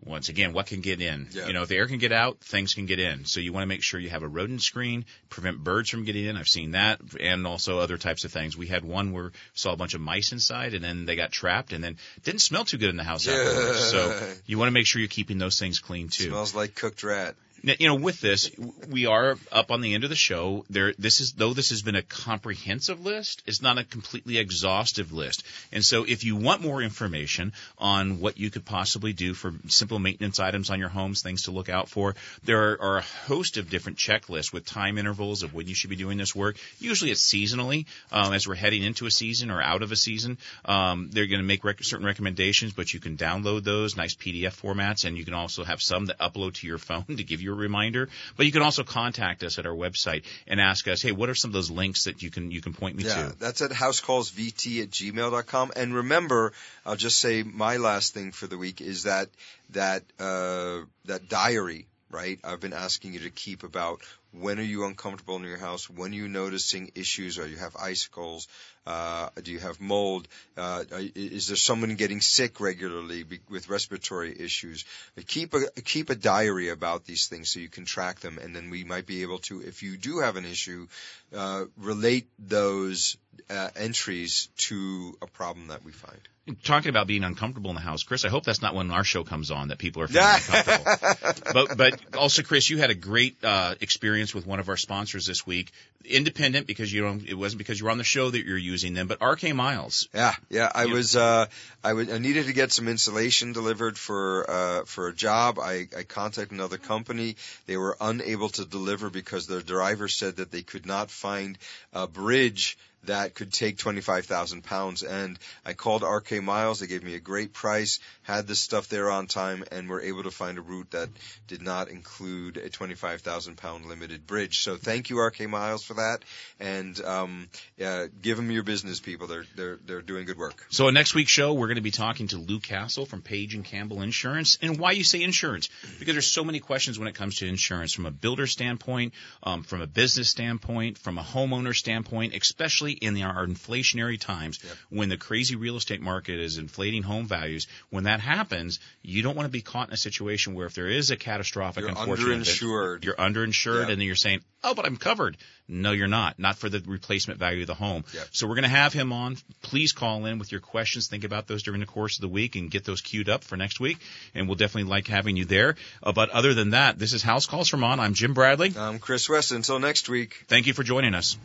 [0.04, 1.28] Once again, what can get in?
[1.30, 1.46] Yeah.
[1.46, 3.26] You know, if the air can get out, things can get in.
[3.26, 6.24] So you want to make sure you have a rodent screen, prevent birds from getting
[6.24, 6.36] in.
[6.36, 8.56] I've seen that and also other types of things.
[8.56, 11.72] We had one where saw a bunch of mice inside and then they got trapped
[11.72, 13.84] and then didn't smell too good in the house afterwards.
[13.90, 16.30] So you want to make sure you're keeping those things clean too.
[16.30, 17.34] Smells like cooked rat.
[17.62, 18.50] You know, with this,
[18.88, 20.64] we are up on the end of the show.
[20.70, 23.42] There, this is though this has been a comprehensive list.
[23.46, 25.42] It's not a completely exhaustive list.
[25.70, 29.98] And so, if you want more information on what you could possibly do for simple
[29.98, 33.58] maintenance items on your homes, things to look out for, there are, are a host
[33.58, 36.56] of different checklists with time intervals of when you should be doing this work.
[36.78, 40.38] Usually, it's seasonally um, as we're heading into a season or out of a season.
[40.64, 44.58] Um, they're going to make rec- certain recommendations, but you can download those nice PDF
[44.58, 47.49] formats, and you can also have some that upload to your phone to give you
[47.50, 48.08] a reminder.
[48.36, 51.34] But you can also contact us at our website and ask us, hey, what are
[51.34, 53.36] some of those links that you can you can point me Yeah, to?
[53.38, 55.72] that's at housecallsvt at gmail.com.
[55.76, 56.52] And remember,
[56.84, 59.28] I'll just say my last thing for the week is that
[59.70, 62.38] that uh, that diary, right?
[62.44, 64.00] I've been asking you to keep about
[64.32, 65.90] when are you uncomfortable in your house?
[65.90, 67.38] When are you noticing issues?
[67.38, 68.48] Are you have icicles?
[68.86, 70.26] Uh, do you have mold?
[70.56, 74.84] Uh, is there someone getting sick regularly be, with respiratory issues?
[75.26, 78.70] Keep a keep a diary about these things so you can track them, and then
[78.70, 80.86] we might be able to, if you do have an issue,
[81.34, 83.16] uh, relate those
[83.48, 86.20] uh, entries to a problem that we find.
[86.64, 88.24] Talking about being uncomfortable in the house, Chris.
[88.24, 91.42] I hope that's not when our show comes on that people are feeling uncomfortable.
[91.52, 95.26] but but also, Chris, you had a great uh, experience with one of our sponsors
[95.26, 95.70] this week.
[96.04, 97.26] Independent because you don't.
[97.26, 100.08] It wasn't because you were on the show that you're using them, but RK Miles.
[100.14, 100.70] Yeah, yeah.
[100.74, 100.92] I Yeah.
[100.94, 101.46] was uh
[101.84, 105.58] I would I needed to get some insulation delivered for uh for a job.
[105.58, 107.36] I, I contacted another company.
[107.66, 111.58] They were unable to deliver because their driver said that they could not find
[111.92, 115.02] a bridge that could take 25,000 pounds.
[115.02, 116.80] And I called RK Miles.
[116.80, 120.24] They gave me a great price, had this stuff there on time, and were able
[120.24, 121.08] to find a route that
[121.48, 124.60] did not include a 25,000 pound limited bridge.
[124.60, 126.20] So thank you, RK Miles, for that.
[126.58, 129.26] And um, yeah, give them your business, people.
[129.26, 130.66] They're they're they're doing good work.
[130.70, 133.54] So in next week's show, we're going to be talking to Lou Castle from Page
[133.54, 137.14] and Campbell Insurance, and why you say insurance because there's so many questions when it
[137.14, 141.74] comes to insurance from a builder standpoint, um, from a business standpoint, from a homeowner
[141.74, 147.26] standpoint, especially in our inflationary times when the crazy real estate market is inflating home
[147.26, 147.66] values.
[147.90, 150.88] When that happens, you don't want to be caught in a situation where if there
[150.88, 153.04] is a catastrophic, You're unfortunate event, underinsured.
[153.04, 153.80] you're underinsured, Yeah.
[153.82, 155.36] and then you're saying, "Oh, but I'm covered."
[155.72, 156.36] No, you're not.
[156.40, 158.04] Not for the replacement value of the home.
[158.12, 158.28] Yep.
[158.32, 159.36] So we're going to have him on.
[159.62, 161.06] Please call in with your questions.
[161.06, 163.56] Think about those during the course of the week and get those queued up for
[163.56, 163.98] next week.
[164.34, 165.76] And we'll definitely like having you there.
[166.02, 168.00] Uh, but other than that, this is House Calls from On.
[168.00, 168.72] I'm Jim Bradley.
[168.76, 169.52] I'm Chris West.
[169.52, 170.44] Until next week.
[170.48, 171.38] Thank you for joining us.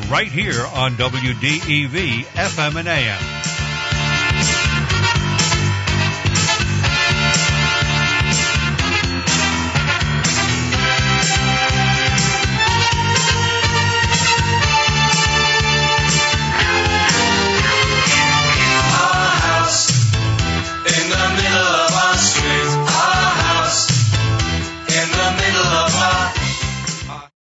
[0.09, 3.52] right here on WDEV FM and AM.